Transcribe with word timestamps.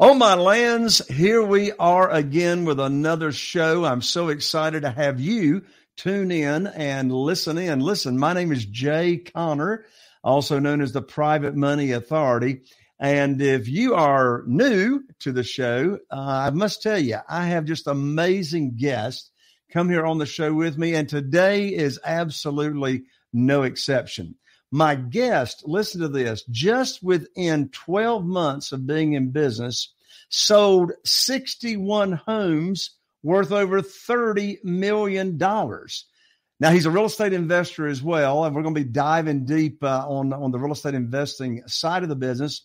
Oh, 0.00 0.12
my 0.12 0.34
lands, 0.34 1.06
here 1.06 1.40
we 1.40 1.70
are 1.70 2.10
again 2.10 2.64
with 2.64 2.80
another 2.80 3.30
show. 3.30 3.84
I'm 3.84 4.02
so 4.02 4.28
excited 4.28 4.82
to 4.82 4.90
have 4.90 5.20
you 5.20 5.62
tune 5.96 6.32
in 6.32 6.66
and 6.66 7.12
listen 7.12 7.58
in. 7.58 7.78
Listen, 7.78 8.18
my 8.18 8.32
name 8.32 8.50
is 8.50 8.66
Jay 8.66 9.18
Conner, 9.18 9.84
also 10.24 10.58
known 10.58 10.80
as 10.80 10.90
the 10.90 11.00
Private 11.00 11.54
Money 11.54 11.92
Authority. 11.92 12.62
And 12.98 13.40
if 13.40 13.68
you 13.68 13.94
are 13.94 14.42
new 14.48 15.04
to 15.20 15.30
the 15.30 15.44
show, 15.44 16.00
uh, 16.10 16.16
I 16.18 16.50
must 16.50 16.82
tell 16.82 16.98
you, 16.98 17.18
I 17.28 17.46
have 17.46 17.64
just 17.64 17.86
amazing 17.86 18.74
guests 18.76 19.30
come 19.72 19.88
here 19.88 20.04
on 20.04 20.18
the 20.18 20.26
show 20.26 20.52
with 20.52 20.76
me. 20.76 20.96
And 20.96 21.08
today 21.08 21.68
is 21.68 22.00
absolutely 22.04 23.04
no 23.32 23.62
exception. 23.62 24.34
My 24.74 24.96
guest, 24.96 25.62
listen 25.68 26.00
to 26.00 26.08
this, 26.08 26.42
just 26.50 27.00
within 27.00 27.68
12 27.68 28.24
months 28.24 28.72
of 28.72 28.88
being 28.88 29.12
in 29.12 29.30
business, 29.30 29.93
sold 30.34 30.92
61 31.04 32.12
homes 32.12 32.90
worth 33.22 33.52
over 33.52 33.80
$30 33.80 34.64
million. 34.64 35.38
Now 35.38 36.70
he's 36.70 36.86
a 36.86 36.90
real 36.90 37.06
estate 37.06 37.32
investor 37.32 37.86
as 37.86 38.02
well, 38.02 38.44
and 38.44 38.54
we're 38.54 38.62
going 38.62 38.74
to 38.74 38.80
be 38.80 38.88
diving 38.88 39.44
deep 39.44 39.82
uh, 39.82 40.06
on 40.08 40.32
on 40.32 40.50
the 40.50 40.58
real 40.58 40.72
estate 40.72 40.94
investing 40.94 41.62
side 41.66 42.02
of 42.02 42.08
the 42.08 42.16
business. 42.16 42.62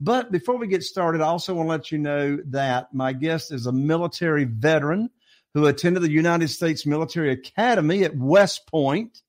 But 0.00 0.32
before 0.32 0.56
we 0.56 0.66
get 0.66 0.82
started, 0.82 1.20
I 1.20 1.26
also 1.26 1.54
want 1.54 1.66
to 1.66 1.70
let 1.70 1.92
you 1.92 1.98
know 1.98 2.38
that 2.46 2.92
my 2.94 3.12
guest 3.12 3.52
is 3.52 3.66
a 3.66 3.72
military 3.72 4.44
veteran 4.44 5.10
who 5.54 5.66
attended 5.66 6.02
the 6.02 6.10
United 6.10 6.48
States 6.48 6.86
Military 6.86 7.32
Academy 7.32 8.04
at 8.04 8.16
West 8.16 8.66
Point. 8.68 9.22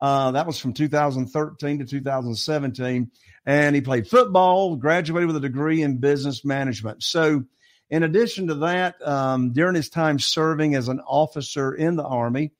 Uh, 0.00 0.30
that 0.32 0.46
was 0.46 0.58
from 0.58 0.72
2013 0.72 1.78
to 1.80 1.84
2017. 1.84 3.10
And 3.46 3.74
he 3.74 3.80
played 3.80 4.08
football, 4.08 4.76
graduated 4.76 5.26
with 5.26 5.36
a 5.36 5.40
degree 5.40 5.82
in 5.82 5.98
business 5.98 6.44
management. 6.44 7.02
So, 7.02 7.44
in 7.90 8.02
addition 8.02 8.48
to 8.48 8.54
that, 8.56 8.96
um, 9.06 9.52
during 9.54 9.74
his 9.74 9.88
time 9.88 10.18
serving 10.18 10.74
as 10.74 10.88
an 10.88 11.00
officer 11.00 11.74
in 11.74 11.96
the 11.96 12.04
Army, 12.04 12.52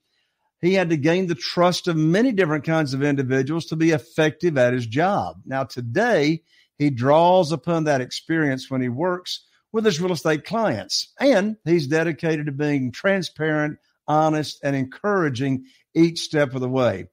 he 0.62 0.74
had 0.74 0.90
to 0.90 0.96
gain 0.96 1.26
the 1.26 1.34
trust 1.34 1.86
of 1.86 1.96
many 1.96 2.32
different 2.32 2.64
kinds 2.64 2.94
of 2.94 3.02
individuals 3.02 3.66
to 3.66 3.76
be 3.76 3.90
effective 3.90 4.56
at 4.56 4.72
his 4.72 4.86
job. 4.86 5.36
Now, 5.44 5.64
today, 5.64 6.42
he 6.78 6.90
draws 6.90 7.52
upon 7.52 7.84
that 7.84 8.00
experience 8.00 8.70
when 8.70 8.80
he 8.80 8.88
works 8.88 9.44
with 9.72 9.84
his 9.84 10.00
real 10.00 10.12
estate 10.12 10.44
clients. 10.44 11.12
And 11.20 11.56
he's 11.64 11.86
dedicated 11.86 12.46
to 12.46 12.52
being 12.52 12.90
transparent, 12.90 13.78
honest, 14.06 14.60
and 14.62 14.74
encouraging 14.74 15.66
each 15.98 16.20
step 16.20 16.54
of 16.54 16.60
the 16.60 16.68
way. 16.68 17.06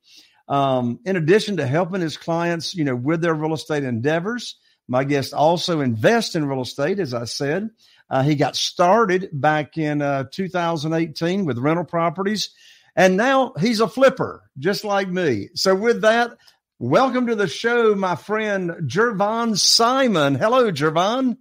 Um, 0.47 0.99
in 1.05 1.15
addition 1.15 1.57
to 1.57 1.67
helping 1.67 2.01
his 2.01 2.17
clients, 2.17 2.75
you 2.75 2.83
know, 2.83 2.95
with 2.95 3.21
their 3.21 3.33
real 3.33 3.53
estate 3.53 3.83
endeavors, 3.83 4.57
my 4.87 5.03
guest 5.03 5.33
also 5.33 5.81
invests 5.81 6.35
in 6.35 6.45
real 6.45 6.61
estate, 6.61 6.99
as 6.99 7.13
I 7.13 7.25
said. 7.25 7.69
Uh, 8.09 8.21
he 8.21 8.35
got 8.35 8.55
started 8.55 9.29
back 9.33 9.77
in 9.77 10.01
uh, 10.01 10.25
2018 10.31 11.45
with 11.45 11.57
rental 11.57 11.85
properties, 11.85 12.51
and 12.95 13.17
now 13.17 13.53
he's 13.59 13.79
a 13.79 13.87
flipper, 13.87 14.43
just 14.59 14.83
like 14.83 15.09
me. 15.09 15.49
So, 15.55 15.73
with 15.73 16.01
that, 16.01 16.37
welcome 16.77 17.25
to 17.27 17.35
the 17.35 17.47
show, 17.47 17.95
my 17.95 18.15
friend 18.15 18.71
Gervon 18.87 19.57
Simon. 19.57 20.35
Hello, 20.35 20.71
Gervon. 20.71 21.37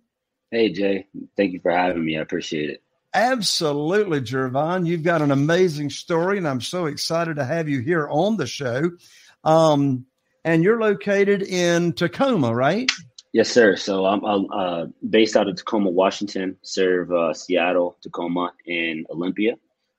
Hey, 0.50 0.72
Jay. 0.72 1.06
Thank 1.36 1.52
you 1.52 1.60
for 1.60 1.70
having 1.70 2.04
me. 2.04 2.16
I 2.16 2.22
appreciate 2.22 2.70
it. 2.70 2.83
Absolutely, 3.14 4.20
Gervon. 4.20 4.86
You've 4.86 5.04
got 5.04 5.22
an 5.22 5.30
amazing 5.30 5.90
story, 5.90 6.36
and 6.36 6.48
I'm 6.48 6.60
so 6.60 6.86
excited 6.86 7.36
to 7.36 7.44
have 7.44 7.68
you 7.68 7.80
here 7.80 8.08
on 8.10 8.36
the 8.36 8.46
show. 8.46 8.90
Um, 9.44 10.06
and 10.44 10.64
you're 10.64 10.80
located 10.80 11.42
in 11.42 11.92
Tacoma, 11.92 12.52
right? 12.52 12.90
Yes, 13.32 13.50
sir. 13.50 13.76
So 13.76 14.04
I'm, 14.04 14.24
I'm 14.24 14.50
uh, 14.50 14.86
based 15.08 15.36
out 15.36 15.48
of 15.48 15.56
Tacoma, 15.56 15.90
Washington. 15.90 16.56
Serve 16.62 17.12
uh, 17.12 17.34
Seattle, 17.34 17.96
Tacoma, 18.02 18.52
and 18.66 19.06
Olympia. 19.10 19.54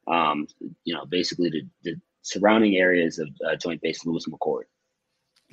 Um, 0.07 0.47
you 0.83 0.93
know, 0.93 1.05
basically 1.05 1.49
the, 1.49 1.61
the 1.83 2.01
surrounding 2.21 2.75
areas 2.75 3.17
of 3.17 3.29
uh, 3.47 3.55
Joint 3.55 3.81
Base 3.81 4.05
Lewis 4.05 4.25
McChord. 4.27 4.63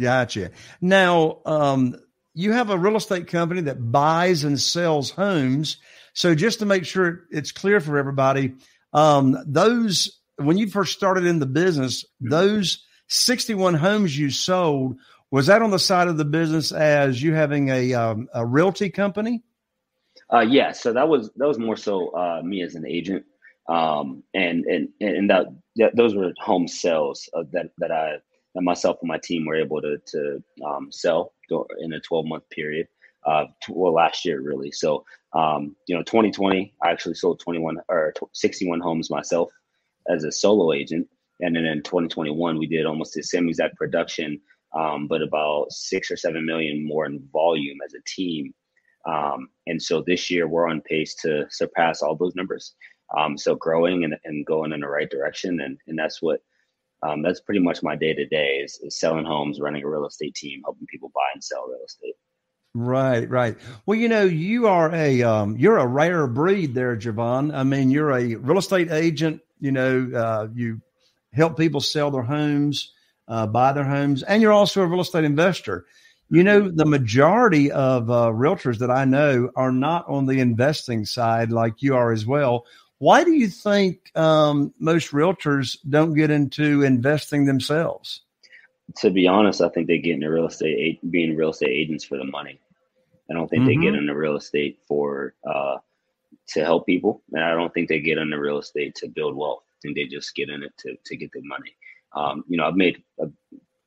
Gotcha. 0.01 0.51
Now, 0.81 1.39
um, 1.47 1.97
you 2.35 2.53
have 2.53 2.71
a 2.71 2.79
real 2.79 2.97
estate 2.97 3.29
company 3.29 3.63
that 3.63 3.93
buys 3.93 4.43
and 4.45 4.61
sells 4.61 5.11
homes 5.11 5.77
so 6.13 6.35
just 6.35 6.59
to 6.59 6.67
make 6.67 6.85
sure 6.85 7.25
it's 7.31 7.53
clear 7.53 7.81
for 7.81 7.99
everybody, 7.99 8.55
um, 8.93 9.37
those 9.47 10.21
when 10.37 10.59
you 10.59 10.69
first 10.69 10.95
started 10.95 11.25
in 11.25 11.39
the 11.39 11.47
business, 11.47 12.05
those 12.21 12.85
61 13.09 13.75
homes 13.75 14.17
you 14.17 14.31
sold, 14.31 14.97
was 15.31 15.47
that 15.47 15.63
on 15.63 15.71
the 15.71 15.79
side 15.79 16.09
of 16.09 16.17
the 16.17 16.25
business 16.25 16.73
as 16.73 17.23
you 17.23 17.35
having 17.35 17.69
a 17.69 17.95
um, 17.95 18.29
a 18.35 18.45
realty 18.45 18.91
company? 18.91 19.43
Uh, 20.33 20.41
yeah, 20.41 20.73
so 20.73 20.93
that 20.93 21.09
was 21.09 21.31
that 21.37 21.49
was 21.49 21.59
more 21.59 21.77
so 21.77 22.09
uh, 22.09 22.43
me 22.43 22.63
as 22.63 22.75
an 22.75 22.87
agent, 22.87 23.25
um, 23.69 24.23
and 24.35 24.65
and 24.67 24.89
and 25.01 25.31
that, 25.31 25.47
that 25.77 25.97
those 25.97 26.15
were 26.15 26.33
home 26.39 26.69
sales 26.69 27.29
uh, 27.35 27.45
that 27.53 27.71
that 27.79 27.91
I 27.91 28.17
that 28.55 28.63
myself 28.63 28.99
and 29.01 29.09
my 29.09 29.19
team 29.19 29.47
were 29.47 29.57
able 29.57 29.81
to 29.81 29.99
to 30.09 30.43
um, 30.67 30.93
sell 30.93 31.33
in 31.81 31.93
a 31.93 32.01
12 32.01 32.27
month 32.27 32.49
period 32.51 32.89
uh, 33.27 33.45
well, 33.69 33.95
last 33.95 34.25
year 34.25 34.41
really. 34.43 34.73
So, 34.73 35.05
um, 35.35 35.77
you 35.89 35.97
know, 35.97 36.03
2020, 36.03 36.75
I 36.83 36.91
actually 36.91 37.15
sold 37.15 37.41
21 37.41 37.79
or 37.89 38.15
61 38.33 38.81
homes 38.81 39.11
myself 39.11 39.51
as 40.09 40.25
a 40.25 40.33
solo 40.33 40.73
agent. 40.73 41.09
And 41.41 41.57
then 41.57 41.65
in 41.65 41.83
2021, 41.83 42.59
we 42.59 42.67
did 42.67 42.87
almost 42.87 43.15
the 43.15 43.23
same 43.23 43.49
exact 43.49 43.77
production, 43.77 44.41
um, 44.75 45.09
but 45.09 45.23
about 45.23 45.73
six 45.73 46.11
or 46.11 46.17
seven 46.17 46.47
million 46.47 46.87
more 46.87 47.07
in 47.07 47.27
volume 47.33 47.79
as 47.85 47.95
a 47.95 48.03
team. 48.07 48.55
Um, 49.07 49.49
and 49.67 49.83
so 49.83 50.03
this 50.07 50.31
year 50.31 50.49
we're 50.49 50.69
on 50.69 50.81
pace 50.83 51.15
to 51.23 51.47
surpass 51.51 52.03
all 52.03 52.17
those 52.17 52.35
numbers. 52.37 52.75
um, 53.17 53.37
so 53.39 53.55
growing 53.55 54.05
and, 54.05 54.17
and 54.25 54.47
going 54.47 54.73
in 54.73 54.81
the 54.81 54.89
right 54.89 55.11
direction. 55.11 55.61
And, 55.61 55.79
and 55.89 55.99
that's 55.99 56.23
what, 56.23 56.41
um, 57.03 57.23
that's 57.23 57.41
pretty 57.41 57.61
much 57.61 57.83
my 57.83 57.97
day 57.97 58.15
to 58.15 58.27
day 58.27 58.59
is 58.65 58.81
selling 58.91 59.25
homes, 59.25 59.61
running 59.61 59.83
a 59.85 59.89
real 59.89 60.07
estate 60.07 60.35
team, 60.35 60.63
helping 60.65 60.87
people 60.87 61.11
buy 61.15 61.29
and 61.35 61.43
sell 61.43 61.67
real 61.69 61.85
estate. 61.87 62.15
Right, 62.75 63.29
right. 63.29 63.57
Well, 63.85 63.99
you 63.99 64.09
know, 64.09 64.23
you 64.25 64.67
are 64.67 64.95
a 64.95 65.23
um, 65.23 65.57
you're 65.59 65.77
a 65.77 65.87
rare 65.87 66.27
breed 66.27 66.75
there, 66.75 66.97
Javon. 66.97 67.55
I 67.55 67.65
mean, 67.65 67.91
you're 67.91 68.11
a 68.13 68.35
real 68.37 68.59
estate 68.59 68.91
agent. 68.91 69.43
You 69.61 69.73
know, 69.73 70.11
uh, 70.15 70.49
you 70.55 70.81
help 71.35 71.59
people 71.59 71.81
sell 71.83 72.11
their 72.11 72.23
homes, 72.23 72.93
uh, 73.29 73.47
buy 73.47 73.73
their 73.75 73.85
homes, 73.85 74.23
and 74.23 74.41
you're 74.41 74.53
also 74.53 74.81
a 74.83 74.87
real 74.87 75.03
estate 75.03 75.25
investor. 75.25 75.85
You 76.31 76.43
know, 76.45 76.71
the 76.71 76.87
majority 76.87 77.71
of 77.71 78.11
uh, 78.11 78.29
realtors 78.29 78.79
that 78.79 78.91
I 78.91 79.05
know 79.05 79.51
are 79.55 79.73
not 79.73 80.09
on 80.09 80.25
the 80.25 80.41
investing 80.41 81.05
side 81.05 81.53
like 81.53 81.83
you 81.83 81.95
are 81.95 82.11
as 82.11 82.25
well. 82.25 82.65
Why 82.99 83.23
do 83.23 83.33
you 83.33 83.49
think 83.49 84.11
um, 84.17 84.73
most 84.79 85.11
realtors 85.11 85.77
don't 85.89 86.15
get 86.15 86.31
into 86.31 86.83
investing 86.83 87.45
themselves? 87.45 88.23
To 88.99 89.11
be 89.11 89.27
honest, 89.27 89.61
I 89.61 89.69
think 89.69 89.87
they 89.87 89.99
get 89.99 90.15
into 90.15 90.31
real 90.31 90.47
estate, 90.47 91.01
being 91.11 91.37
real 91.37 91.51
estate 91.51 91.71
agents 91.71 92.05
for 92.05 92.19
the 92.19 92.25
money. 92.25 92.61
I 93.31 93.35
don't 93.35 93.49
think 93.49 93.63
mm-hmm. 93.63 93.69
they 93.69 93.75
get 93.77 93.93
mm-hmm. 93.93 94.03
into 94.03 94.17
real 94.17 94.37
estate 94.37 94.81
for 94.87 95.35
uh, 95.49 95.79
to 96.49 96.65
help 96.65 96.87
people, 96.87 97.23
and 97.33 97.43
I 97.43 97.55
don't 97.55 97.73
think 97.73 97.89
they 97.89 98.01
get 98.01 98.19
into 98.19 98.39
real 98.39 98.59
estate 98.59 98.95
to 98.97 99.09
build 99.09 99.37
wealth. 99.37 99.63
I 99.65 99.77
think 99.83 99.97
they 99.97 100.05
just 100.05 100.35
get 100.35 100.51
in 100.51 100.63
it 100.63 100.73
to 100.79 100.97
to 101.05 101.17
get 101.17 101.31
the 101.33 101.43
money. 101.43 101.75
Um, 102.15 102.45
you 102.49 102.57
know, 102.57 102.67
I've 102.67 102.77
made 102.77 103.03
a, 103.21 103.27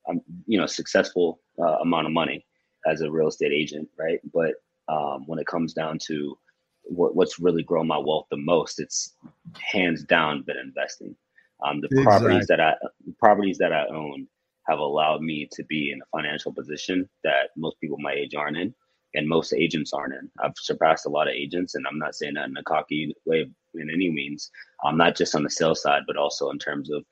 a 0.07 0.13
you 0.47 0.59
know 0.59 0.65
successful 0.65 1.41
uh, 1.59 1.79
amount 1.79 2.07
of 2.07 2.13
money 2.13 2.45
as 2.85 3.01
a 3.01 3.11
real 3.11 3.27
estate 3.27 3.51
agent, 3.51 3.87
right? 3.97 4.19
But 4.33 4.55
um, 4.87 5.23
when 5.27 5.39
it 5.39 5.47
comes 5.47 5.73
down 5.73 5.99
to 6.07 6.37
what, 6.83 7.15
what's 7.15 7.39
really 7.39 7.63
grown 7.63 7.87
my 7.87 7.97
wealth 7.97 8.27
the 8.29 8.37
most, 8.37 8.79
it's 8.79 9.13
hands 9.59 10.03
down 10.03 10.43
been 10.43 10.57
investing. 10.57 11.15
Um, 11.63 11.81
the 11.81 11.87
exactly. 11.87 12.03
properties 12.03 12.47
that 12.47 12.59
I 12.59 12.75
properties 13.19 13.57
that 13.59 13.73
I 13.73 13.87
own 13.87 14.27
have 14.67 14.79
allowed 14.79 15.21
me 15.21 15.47
to 15.51 15.63
be 15.65 15.91
in 15.91 16.01
a 16.01 16.17
financial 16.17 16.53
position 16.53 17.07
that 17.23 17.49
most 17.55 17.79
people 17.79 17.97
my 17.99 18.13
age 18.13 18.35
aren't 18.35 18.57
in, 18.57 18.73
and 19.13 19.27
most 19.27 19.53
agents 19.53 19.93
aren't 19.93 20.13
in. 20.13 20.29
I've 20.41 20.53
surpassed 20.57 21.05
a 21.05 21.09
lot 21.09 21.27
of 21.27 21.33
agents, 21.33 21.75
and 21.75 21.85
I'm 21.87 21.99
not 21.99 22.15
saying 22.15 22.33
that 22.35 22.49
in 22.49 22.57
a 22.57 22.63
cocky 22.63 23.15
way 23.25 23.49
in 23.75 23.89
any 23.89 24.09
means. 24.09 24.49
I'm 24.83 24.97
not 24.97 25.15
just 25.15 25.35
on 25.35 25.43
the 25.43 25.49
sales 25.49 25.81
side, 25.81 26.03
but 26.07 26.17
also 26.17 26.49
in 26.49 26.59
terms 26.59 26.91
of 26.91 27.03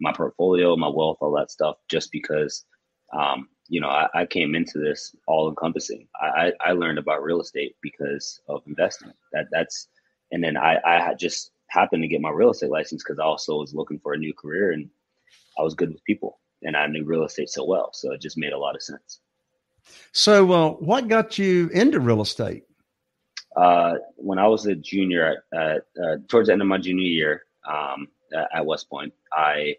my 0.00 0.12
portfolio, 0.12 0.76
my 0.76 0.88
wealth, 0.88 1.18
all 1.20 1.32
that 1.36 1.50
stuff. 1.50 1.76
Just 1.88 2.10
because 2.12 2.64
um, 3.12 3.48
you 3.68 3.80
know, 3.80 3.88
I, 3.88 4.08
I, 4.14 4.26
came 4.26 4.54
into 4.54 4.78
this 4.78 5.14
all 5.26 5.48
encompassing. 5.48 6.06
I, 6.20 6.52
I, 6.60 6.72
learned 6.72 6.98
about 6.98 7.22
real 7.22 7.40
estate 7.40 7.74
because 7.82 8.40
of 8.48 8.62
investing. 8.66 9.12
That 9.32 9.46
that's, 9.50 9.88
and 10.30 10.42
then 10.42 10.56
I, 10.56 10.78
I 10.84 11.14
just 11.14 11.50
happened 11.68 12.02
to 12.02 12.08
get 12.08 12.20
my 12.20 12.30
real 12.30 12.50
estate 12.50 12.70
license 12.70 13.02
because 13.02 13.18
I 13.18 13.24
also 13.24 13.56
was 13.58 13.74
looking 13.74 13.98
for 13.98 14.12
a 14.12 14.18
new 14.18 14.32
career 14.34 14.72
and 14.72 14.88
I 15.58 15.62
was 15.62 15.74
good 15.74 15.90
with 15.90 16.04
people 16.04 16.38
and 16.62 16.76
I 16.76 16.86
knew 16.86 17.04
real 17.04 17.24
estate 17.24 17.50
so 17.50 17.64
well. 17.64 17.90
So 17.92 18.12
it 18.12 18.20
just 18.20 18.38
made 18.38 18.52
a 18.52 18.58
lot 18.58 18.74
of 18.74 18.82
sense. 18.82 19.20
So, 20.12 20.52
uh, 20.52 20.70
what 20.72 21.08
got 21.08 21.38
you 21.38 21.68
into 21.68 22.00
real 22.00 22.20
estate? 22.20 22.64
Uh, 23.56 23.94
when 24.16 24.38
I 24.38 24.46
was 24.46 24.66
a 24.66 24.74
junior, 24.74 25.42
at, 25.52 25.58
at 25.58 25.82
uh, 26.02 26.16
towards 26.28 26.46
the 26.46 26.52
end 26.52 26.62
of 26.62 26.68
my 26.68 26.78
junior 26.78 27.04
year 27.04 27.42
um, 27.68 28.08
at 28.54 28.64
West 28.64 28.88
Point, 28.88 29.12
I 29.32 29.76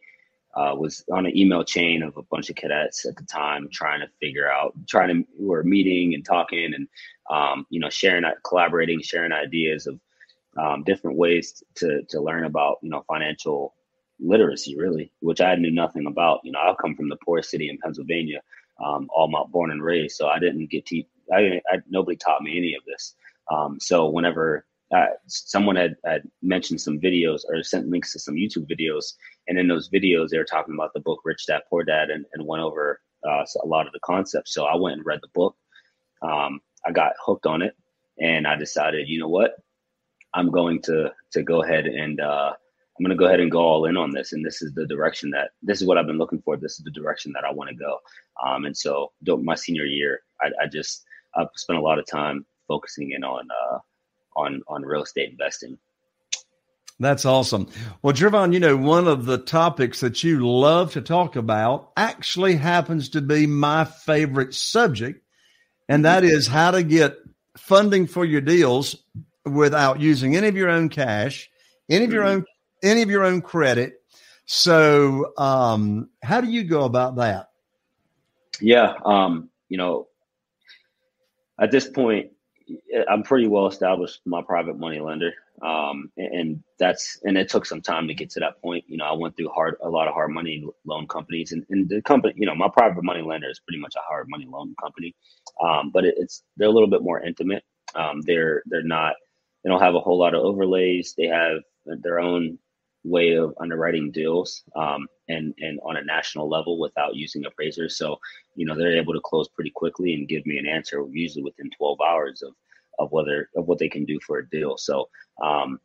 uh, 0.56 0.76
was 0.76 1.04
on 1.12 1.26
an 1.26 1.38
email 1.38 1.64
chain 1.64 2.04
of 2.04 2.18
a 2.18 2.24
bunch 2.24 2.50
of 2.50 2.56
cadets 2.56 3.06
at 3.06 3.16
the 3.16 3.24
time 3.24 3.70
trying 3.72 4.02
to 4.02 4.08
figure 4.20 4.52
out 4.52 4.74
trying 4.88 5.08
to 5.08 5.28
we 5.40 5.48
were 5.48 5.64
meeting 5.64 6.14
and 6.14 6.26
talking 6.26 6.74
and 6.74 6.88
um, 7.30 7.66
you 7.70 7.80
know 7.80 7.90
sharing 7.90 8.24
collaborating 8.44 9.02
sharing 9.02 9.32
ideas 9.32 9.88
of 9.88 10.00
um, 10.58 10.84
different 10.84 11.18
ways 11.18 11.64
to 11.76 12.04
to 12.10 12.20
learn 12.20 12.44
about 12.44 12.78
you 12.82 12.90
know 12.90 13.04
financial 13.08 13.74
literacy 14.22 14.76
really 14.78 15.12
which 15.20 15.42
i 15.42 15.56
knew 15.56 15.72
nothing 15.72 16.06
about 16.06 16.40
you 16.44 16.52
know 16.52 16.60
i 16.60 16.74
come 16.80 16.96
from 16.96 17.10
the 17.10 17.18
poorest 17.26 17.50
city 17.50 17.70
in 17.70 17.78
pennsylvania 17.80 18.42
um, 18.84 19.08
all 19.14 19.28
my 19.28 19.44
born 19.50 19.72
and 19.72 19.84
raised 19.84 20.16
so 20.16 20.28
i 20.28 20.40
didn't 20.40 20.70
get 20.70 20.86
te- 20.86 21.08
I, 21.34 21.62
I 21.72 21.78
nobody 21.90 22.18
taught 22.18 22.44
me 22.44 22.58
any 22.58 22.76
of 22.76 22.84
this 22.86 23.16
um, 23.52 23.80
so 23.80 24.10
whenever 24.10 24.66
uh, 24.96 25.06
someone 25.28 25.76
had, 25.76 25.96
had 26.06 26.24
mentioned 26.42 26.82
some 26.82 27.00
videos 27.00 27.42
or 27.48 27.64
sent 27.64 27.90
links 27.90 28.12
to 28.12 28.20
some 28.20 28.36
YouTube 28.36 28.70
videos. 28.70 29.14
And 29.48 29.58
in 29.58 29.68
those 29.68 29.90
videos, 29.90 30.30
they 30.30 30.38
were 30.38 30.44
talking 30.44 30.74
about 30.74 30.94
the 30.94 31.00
book 31.00 31.22
Rich 31.24 31.48
Dad 31.48 31.62
Poor 31.70 31.84
Dad 31.84 32.10
and, 32.10 32.26
and 32.34 32.46
went 32.46 32.62
over 32.62 33.00
uh, 33.26 33.46
a 33.64 33.68
lot 33.68 33.88
of 33.88 33.94
the 33.94 34.00
concepts. 34.02 34.54
So 34.54 34.66
I 34.66 34.76
went 34.76 34.98
and 34.98 35.06
read 35.06 35.20
the 35.22 35.30
book. 35.34 35.56
Um, 36.22 36.60
I 36.86 36.92
got 36.92 37.14
hooked 37.24 37.46
on 37.46 37.62
it 37.62 37.76
and 38.20 38.46
I 38.46 38.56
decided, 38.56 39.08
you 39.08 39.20
know 39.20 39.30
what? 39.30 39.56
I'm 40.34 40.50
going 40.50 40.82
to 40.84 41.12
to 41.32 41.44
go 41.44 41.64
ahead 41.64 41.88
and 41.88 42.20
uh, 42.20 42.54
I'm 43.02 43.06
going 43.06 43.18
to 43.18 43.20
go 43.20 43.26
ahead 43.26 43.40
and 43.40 43.50
go 43.50 43.62
all 43.62 43.86
in 43.86 43.98
on 43.98 44.12
this. 44.12 44.32
And 44.32 44.46
this 44.46 44.62
is 44.62 44.76
the 44.76 44.86
direction 44.86 45.32
that 45.32 45.54
this 45.64 45.82
is 45.82 45.88
what 45.88 45.98
I've 45.98 46.06
been 46.06 46.20
looking 46.20 46.40
for. 46.40 46.56
This 46.56 46.74
is 46.74 46.86
the 46.86 46.92
direction 46.92 47.32
that 47.32 47.44
I 47.44 47.52
want 47.52 47.72
to 47.72 47.76
go. 47.76 47.98
Um, 48.46 48.66
and 48.66 48.78
so 48.78 49.12
my 49.26 49.56
senior 49.56 49.86
year, 49.86 50.22
I, 50.40 50.50
I 50.62 50.68
just 50.68 51.04
I 51.36 51.48
spent 51.56 51.80
a 51.80 51.82
lot 51.82 51.98
of 51.98 52.06
time 52.06 52.46
focusing 52.68 53.14
in 53.14 53.24
on 53.24 53.48
uh, 53.50 53.80
on 54.36 54.62
on 54.68 54.84
real 54.84 55.02
estate 55.02 55.32
investing. 55.32 55.80
That's 57.00 57.26
awesome. 57.26 57.68
Well, 58.04 58.14
Gervon, 58.14 58.54
you 58.54 58.60
know, 58.60 58.78
one 58.78 59.08
of 59.08 59.26
the 59.26 59.40
topics 59.40 60.02
that 60.02 60.24
you 60.24 60.48
love 60.48 60.94
to 60.94 61.02
talk 61.02 61.36
about 61.36 61.94
actually 61.98 62.56
happens 62.56 63.10
to 63.10 63.22
be 63.22 63.48
my 63.48 63.84
favorite 63.84 64.54
subject, 64.54 65.26
and 65.90 66.06
that 66.06 66.24
is 66.24 66.46
how 66.46 66.70
to 66.70 66.84
get 66.84 67.18
funding 67.58 68.06
for 68.06 68.24
your 68.24 68.42
deals 68.42 68.96
without 69.44 70.00
using 70.00 70.36
any 70.36 70.50
of 70.50 70.56
your 70.56 70.70
own 70.70 70.90
cash, 70.90 71.50
any 71.90 72.06
of 72.06 72.14
your 72.14 72.26
own 72.26 72.46
any 72.84 73.02
of 73.02 73.10
your 73.10 73.24
own 73.24 73.42
credit. 73.42 74.02
So, 74.46 75.34
um, 75.38 76.10
how 76.22 76.42
do 76.42 76.50
you 76.50 76.64
go 76.64 76.84
about 76.84 77.16
that? 77.18 77.50
Yeah, 78.60 78.94
um, 79.06 79.50
you 79.70 79.78
know, 79.78 80.08
at 81.60 81.72
this 81.72 81.88
point, 81.88 82.32
I'm 83.10 83.24
pretty 83.24 83.48
well 83.48 83.68
established 83.68 84.22
my 84.26 84.42
private 84.42 84.78
money 84.78 85.00
lender. 85.00 85.34
Um, 85.62 86.12
and 86.18 86.64
that's, 86.80 87.20
and 87.24 87.38
it 87.38 87.50
took 87.50 87.66
some 87.66 87.82
time 87.82 88.08
to 88.08 88.16
get 88.16 88.32
to 88.32 88.40
that 88.40 88.62
point. 88.62 88.86
You 88.88 88.98
know, 88.98 89.06
I 89.06 89.14
went 89.14 89.38
through 89.38 89.50
hard, 89.50 89.76
a 89.82 89.90
lot 89.90 90.08
of 90.08 90.14
hard 90.14 90.32
money 90.32 90.66
loan 90.86 91.08
companies 91.08 91.52
and, 91.52 91.66
and 91.70 91.88
the 91.88 92.02
company, 92.02 92.34
you 92.36 92.48
know, 92.48 92.56
my 92.56 92.68
private 92.68 93.04
money 93.04 93.22
lender 93.22 93.50
is 93.50 93.60
pretty 93.60 93.80
much 93.80 93.94
a 93.96 94.02
hard 94.08 94.26
money 94.28 94.48
loan 94.50 94.74
company. 94.82 95.14
Um, 95.64 95.92
but 95.94 96.06
it, 96.06 96.16
it's, 96.18 96.42
they're 96.58 96.68
a 96.68 96.72
little 96.72 96.90
bit 96.90 97.04
more 97.04 97.22
intimate. 97.22 97.64
Um, 97.94 98.22
they're, 98.22 98.64
they're 98.66 98.82
not, 98.82 99.14
they 99.64 99.70
don't 99.70 99.82
have 99.82 99.94
a 99.94 100.00
whole 100.00 100.18
lot 100.18 100.34
of 100.34 100.44
overlays. 100.44 101.14
They 101.16 101.28
have 101.28 101.60
their 101.86 102.20
own 102.20 102.58
way 103.04 103.34
of 103.34 103.54
underwriting 103.60 104.12
deals 104.12 104.64
um, 104.76 105.08
and 105.28 105.54
and 105.60 105.80
on 105.84 105.98
a 105.98 106.04
national 106.04 106.50
level 106.50 106.80
without 106.80 107.16
using 107.16 107.46
appraisers. 107.46 107.98
So 107.98 108.20
you 108.56 108.66
know 108.66 108.76
they're 108.76 108.98
able 108.98 109.14
to 109.14 109.22
close 109.24 109.48
pretty 109.50 109.72
quickly 109.72 110.14
and 110.14 110.28
give 110.28 110.46
me 110.46 110.58
an 110.58 110.68
answer 110.68 111.04
usually 111.12 111.44
within 111.44 111.70
12 111.78 112.00
hours 112.02 112.42
of 112.42 112.54
of 113.00 113.12
whether 113.12 113.50
of 113.56 113.68
what 113.68 113.80
they 113.80 113.90
can 113.90 114.06
do 114.06 114.20
for 114.26 114.40
a 114.40 114.50
deal. 114.50 114.78
So 114.78 115.10
um, 115.44 115.80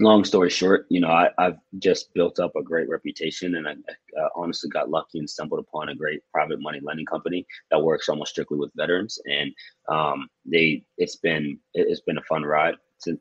long 0.00 0.24
story 0.24 0.50
short, 0.50 0.86
you 0.88 1.00
know 1.00 1.08
I, 1.08 1.30
have 1.38 1.58
just 1.78 2.12
built 2.14 2.38
up 2.38 2.54
a 2.56 2.62
great 2.62 2.88
reputation 2.88 3.56
and 3.56 3.68
I, 3.68 3.72
I 3.72 4.28
honestly 4.34 4.70
got 4.70 4.90
lucky 4.90 5.18
and 5.18 5.28
stumbled 5.28 5.60
upon 5.60 5.88
a 5.88 5.94
great 5.94 6.20
private 6.32 6.60
money 6.60 6.80
lending 6.82 7.06
company 7.06 7.46
that 7.70 7.82
works 7.82 8.08
almost 8.08 8.32
strictly 8.32 8.58
with 8.58 8.70
veterans 8.76 9.18
and 9.26 9.52
um, 9.88 10.28
they 10.44 10.84
it's 10.98 11.16
been 11.16 11.58
it's 11.74 12.00
been 12.00 12.18
a 12.18 12.22
fun 12.22 12.42
ride 12.42 12.74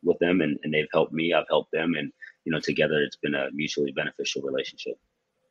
with 0.04 0.20
them 0.20 0.42
and, 0.42 0.60
and 0.64 0.74
they've 0.74 0.88
helped 0.94 1.14
me 1.14 1.34
I've 1.34 1.48
helped 1.50 1.72
them 1.72 1.96
and 1.98 2.12
you 2.46 2.52
know, 2.52 2.60
together 2.60 3.02
it's 3.02 3.18
been 3.18 3.36
a 3.36 3.50
mutually 3.52 3.92
beneficial 3.92 4.42
relationship. 4.42 4.96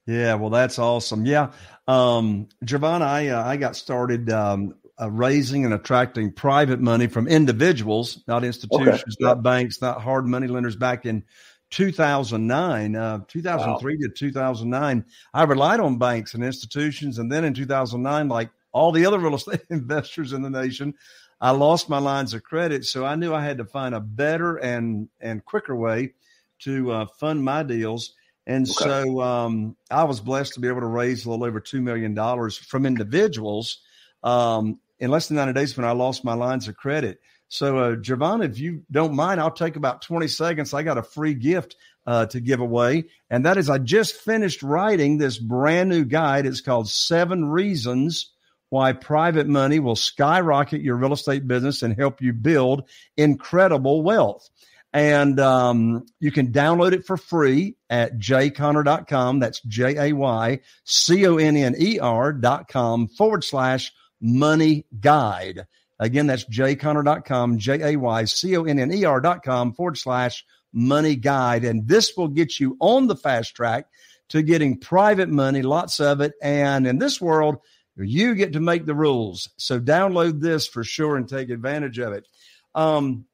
Yeah, 0.07 0.35
well, 0.35 0.51
that's 0.51 0.79
awesome. 0.79 1.25
Yeah, 1.25 1.53
um, 1.87 2.49
Javon, 2.65 3.03
I 3.03 3.29
uh, 3.29 3.47
I 3.47 3.57
got 3.57 3.77
started 3.77 4.31
um, 4.31 4.75
uh, 5.01 5.11
raising 5.11 5.65
and 5.65 5.75
attracting 5.75 6.33
private 6.33 6.81
money 6.81 7.07
from 7.07 7.29
individuals, 7.29 8.23
not 8.27 8.43
institutions, 8.43 9.17
okay. 9.21 9.25
not 9.25 9.43
banks, 9.43 9.81
not 9.81 10.03
hard 10.03 10.27
money 10.27 10.47
lenders. 10.47 10.75
Back 10.75 11.07
in 11.07 11.23
2009, 11.71 12.97
uh, 12.97 13.21
2003 13.29 13.95
wow. 13.95 13.99
to 14.03 14.09
2009, 14.09 15.05
I 15.35 15.43
relied 15.45 15.81
on 15.81 15.99
banks 15.99 16.35
and 16.35 16.43
institutions, 16.43 17.19
and 17.19 17.31
then 17.31 17.45
in 17.45 17.55
2009, 17.55 18.29
like 18.29 18.51
all 18.73 18.93
the 18.93 19.07
other 19.07 19.19
real 19.19 19.35
estate 19.35 19.63
investors 19.71 20.33
in 20.33 20.43
the 20.43 20.51
nation, 20.51 20.95
I 21.41 21.53
lost 21.53 21.89
my 21.89 21.99
lines 21.99 22.35
of 22.35 22.43
credit. 22.43 22.85
So 22.85 23.05
I 23.05 23.15
knew 23.15 23.35
I 23.35 23.45
had 23.45 23.59
to 23.59 23.65
find 23.65 23.95
a 23.95 24.01
better 24.01 24.57
and 24.57 25.09
and 25.21 25.45
quicker 25.45 25.77
way 25.77 26.15
to 26.61 26.91
uh, 26.93 27.07
fund 27.19 27.45
my 27.45 27.63
deals. 27.63 28.15
And 28.47 28.67
okay. 28.67 28.85
so 28.85 29.21
um, 29.21 29.77
I 29.91 30.05
was 30.05 30.21
blessed 30.21 30.55
to 30.55 30.61
be 30.61 30.69
able 30.69 30.81
to 30.81 30.87
raise 30.87 31.25
a 31.25 31.31
little 31.31 31.45
over 31.45 31.61
$2 31.61 31.83
million 31.83 32.17
from 32.51 32.87
individuals 32.87 33.81
um, 34.23 34.81
in 34.99 35.11
less 35.11 35.29
than 35.29 35.37
90 35.37 35.53
days 35.53 35.77
when 35.77 35.87
I 35.87 35.93
lost 35.93 36.25
my 36.25 36.35
lines 36.35 36.69
of 36.69 36.77
credit. 36.77 37.21
So, 37.49 37.79
uh, 37.79 37.97
Javon, 37.97 38.45
if 38.45 38.61
you 38.61 38.85
don't 38.93 39.15
mind, 39.15 39.41
I'll 39.41 39.51
take 39.51 39.75
about 39.75 40.03
20 40.03 40.29
seconds. 40.29 40.73
I 40.73 40.85
got 40.85 40.99
a 40.99 41.03
free 41.03 41.35
gift 41.35 41.75
uh, 42.07 42.27
to 42.27 42.41
give 42.41 42.61
away. 42.61 43.07
And 43.29 43.45
that 43.45 43.57
is, 43.57 43.69
I 43.69 43.79
just 43.79 44.15
finished 44.15 44.63
writing 44.63 45.19
this 45.19 45.37
brand 45.37 45.89
new 45.89 46.05
guide. 46.05 46.47
It's 46.47 46.61
called 46.61 46.89
Seven 46.89 47.47
Reasons 47.47 48.31
Why 48.69 48.93
Private 48.93 49.49
Money 49.49 49.81
Will 49.81 49.97
Skyrocket 49.97 50.81
Your 50.81 50.97
Real 50.97 51.13
Estate 51.13 51.47
Business 51.49 51.83
and 51.83 51.97
Help 51.97 52.23
You 52.23 52.33
Build 52.33 52.89
Incredible 53.17 54.03
Wealth. 54.03 54.49
And 54.93 55.39
um, 55.39 56.07
you 56.19 56.33
can 56.33 56.53
download 56.53 56.93
it 56.93 57.07
for 57.07 57.17
free 57.17 57.77
at 57.89 58.19
jayconner.com. 58.19 59.39
That's 59.39 59.61
J 59.63 60.11
A 60.11 60.13
Y 60.13 60.61
C 60.85 61.27
O 61.27 61.37
N 61.37 61.57
N 61.57 61.77
E 61.79 61.99
R.com 62.01 63.09
forward 63.09 63.45
slash 63.45 63.93
money 64.21 64.87
guide. 64.99 65.67
Again, 66.01 66.27
that's 66.27 66.45
jayconner.com, 66.45 67.59
J 67.59 67.93
A 67.93 67.97
Y 67.97 68.25
C 68.25 68.57
O 68.57 68.65
N 68.65 68.79
N 68.79 68.93
E 68.93 69.05
R.com 69.05 69.75
forward 69.75 69.97
slash 69.97 70.45
money 70.73 71.15
guide. 71.15 71.65
And 71.65 71.87
this 71.87 72.17
will 72.17 72.29
get 72.29 72.59
you 72.59 72.77
on 72.81 73.07
the 73.07 73.17
fast 73.17 73.55
track 73.55 73.87
to 74.31 74.43
getting 74.43 74.79
private 74.79 75.29
money, 75.29 75.63
lots 75.63 76.01
of 76.01 76.21
it. 76.21 76.33
And 76.43 76.87
in 76.87 76.99
this 76.99 77.21
world, 77.21 77.59
you 77.97 78.35
get 78.35 78.55
to 78.55 78.61
make 78.61 78.87
the 78.87 78.95
rules. 78.95 79.51
So 79.57 79.79
download 79.79 80.41
this 80.41 80.67
for 80.67 80.83
sure 80.83 81.17
and 81.17 81.29
take 81.29 81.51
advantage 81.51 81.99
of 81.99 82.13
it. 82.13 82.27
Um, 82.75 83.27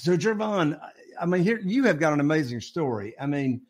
so, 0.00 0.16
Gervon, 0.16 0.80
I 1.20 1.26
mean, 1.26 1.42
here 1.42 1.60
you 1.62 1.84
have 1.84 1.98
got 1.98 2.14
an 2.14 2.20
amazing 2.20 2.62
story. 2.62 3.14
I 3.20 3.26
mean, 3.26 3.62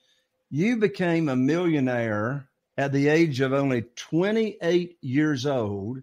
you 0.49 0.76
became 0.76 1.28
a 1.28 1.34
millionaire 1.34 2.49
at 2.78 2.92
the 2.92 3.08
age 3.08 3.40
of 3.40 3.52
only 3.52 3.82
28 3.96 4.96
years 5.00 5.46
old, 5.46 5.99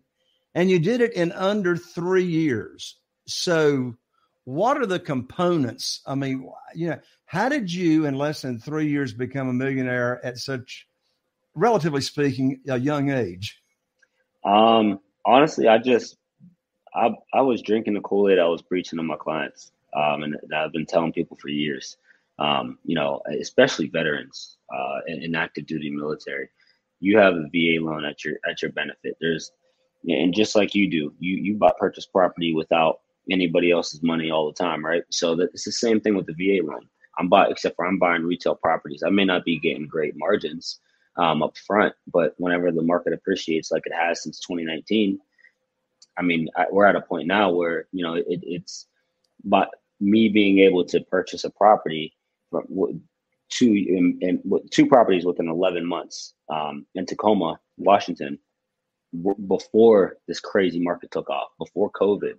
and 0.54 0.70
you 0.70 0.80
did 0.80 1.00
it 1.00 1.14
in 1.14 1.32
under 1.32 1.78
three 1.78 2.26
years. 2.26 2.98
So, 3.26 3.96
what 4.44 4.78
are 4.78 4.86
the 4.86 5.00
components? 5.00 6.02
I 6.06 6.16
mean, 6.16 6.50
you 6.76 6.90
know, 6.90 7.00
how 7.26 7.48
did 7.48 7.74
you, 7.74 8.06
in 8.06 8.16
less 8.16 8.42
than 8.42 8.60
three 8.60 8.90
years, 8.90 9.14
become 9.14 9.48
a 9.48 9.54
millionaire 9.54 10.20
at 10.26 10.38
such, 10.38 10.88
relatively 11.56 12.02
speaking, 12.02 12.60
a 12.68 12.78
young 12.78 13.12
age? 13.12 13.62
Um, 14.44 15.00
honestly, 15.26 15.70
I 15.70 15.78
just, 15.78 16.18
I, 16.94 17.12
I 17.34 17.42
was 17.42 17.62
drinking 17.62 17.94
the 17.94 18.02
Kool 18.02 18.30
Aid 18.30 18.40
I 18.40 18.48
was 18.48 18.62
preaching 18.62 18.98
to 18.98 19.04
my 19.04 19.16
clients 19.16 19.72
um, 19.96 20.24
and 20.24 20.36
I've 20.56 20.72
been 20.72 20.86
telling 20.86 21.14
people 21.14 21.38
for 21.42 21.50
years. 21.50 21.98
Um, 22.40 22.78
you 22.84 22.94
know, 22.94 23.22
especially 23.42 23.88
veterans 23.88 24.58
uh, 24.72 25.00
in, 25.08 25.24
in, 25.24 25.36
active 25.36 25.66
duty 25.66 25.90
military, 25.90 26.50
you 27.00 27.18
have 27.18 27.34
a 27.34 27.50
VA 27.52 27.84
loan 27.84 28.06
at 28.06 28.24
your 28.24 28.36
at 28.48 28.62
your 28.62 28.72
benefit. 28.72 29.18
There's 29.20 29.52
and 30.08 30.36
just 30.36 30.56
like 30.56 30.76
you 30.76 30.90
do, 30.90 31.14
you 31.20 31.38
you 31.38 31.56
buy 31.56 31.72
purchase 31.80 32.06
property 32.06 32.54
without 32.54 33.00
anybody 33.32 33.72
else's 33.72 34.04
money 34.04 34.30
all 34.30 34.48
the 34.48 34.54
time, 34.54 34.86
right? 34.86 35.04
So 35.10 35.36
that 35.36 35.50
it's 35.54 35.66
the 35.66 35.72
same 35.72 36.00
thing 36.00 36.16
with 36.16 36.28
the 36.28 36.34
VA 36.34 36.64
loan. 36.64 36.88
I'm 37.18 37.30
buying, 37.30 37.52
except 37.52 37.76
for 37.76 37.86
I'm 37.88 37.98
buying 37.98 38.24
retail 38.24 38.56
properties. 38.56 39.04
I 39.06 39.10
may 39.10 39.26
not 39.26 39.44
be 39.44 39.60
getting 39.60 39.88
great 39.88 40.14
margins 40.16 40.80
um, 41.18 41.42
up 41.42 41.58
front, 41.58 41.96
but 42.14 42.36
whenever 42.38 42.72
the 42.72 42.84
market 42.84 43.14
appreciates 43.14 43.72
like 43.72 43.84
it 43.86 43.94
has 43.94 44.22
since 44.22 44.40
2019, 44.42 45.20
I 46.18 46.22
mean, 46.22 46.48
I, 46.56 46.66
we're 46.72 46.86
at 46.86 46.96
a 46.96 47.02
point 47.02 47.28
now 47.28 47.52
where 47.52 47.88
you 47.92 48.04
know 48.04 48.14
it, 48.14 48.26
it's 48.28 48.88
but 49.44 49.70
me 50.00 50.30
being 50.30 50.60
able 50.60 50.86
to 50.86 51.02
purchase 51.02 51.44
a 51.44 51.50
property 51.52 52.14
from 52.52 52.66
two 53.50 53.74
in, 53.74 54.18
in, 54.22 54.44
two 54.72 54.88
properties 54.88 55.26
within 55.26 55.50
11 55.50 55.86
months 55.86 56.34
um, 56.54 56.86
in 56.96 57.06
Tacoma, 57.06 57.60
Washington, 57.78 58.38
w- 59.16 59.48
before 59.48 60.18
this 60.28 60.40
crazy 60.40 60.80
market 60.80 61.12
took 61.12 61.30
off, 61.30 61.50
before 61.60 61.92
COVID, 61.92 62.34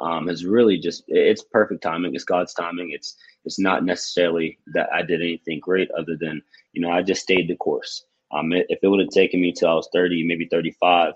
um, 0.00 0.28
has 0.28 0.44
really 0.44 0.78
just 0.78 1.04
it's 1.08 1.42
perfect 1.42 1.82
timing. 1.82 2.14
It's 2.14 2.24
God's 2.24 2.54
timing. 2.54 2.92
It's 2.92 3.16
it's 3.44 3.58
not 3.58 3.84
necessarily 3.84 4.58
that 4.74 4.88
I 4.92 5.02
did 5.02 5.22
anything 5.22 5.60
great 5.60 5.90
other 5.92 6.16
than 6.20 6.42
you 6.72 6.82
know 6.82 6.90
I 6.90 7.02
just 7.02 7.22
stayed 7.22 7.48
the 7.48 7.56
course. 7.56 8.04
Um, 8.32 8.52
if 8.52 8.78
it 8.82 8.88
would 8.88 9.00
have 9.00 9.08
taken 9.10 9.40
me 9.40 9.52
till 9.52 9.70
I 9.70 9.74
was 9.74 9.88
30, 9.92 10.26
maybe 10.26 10.48
35, 10.50 11.14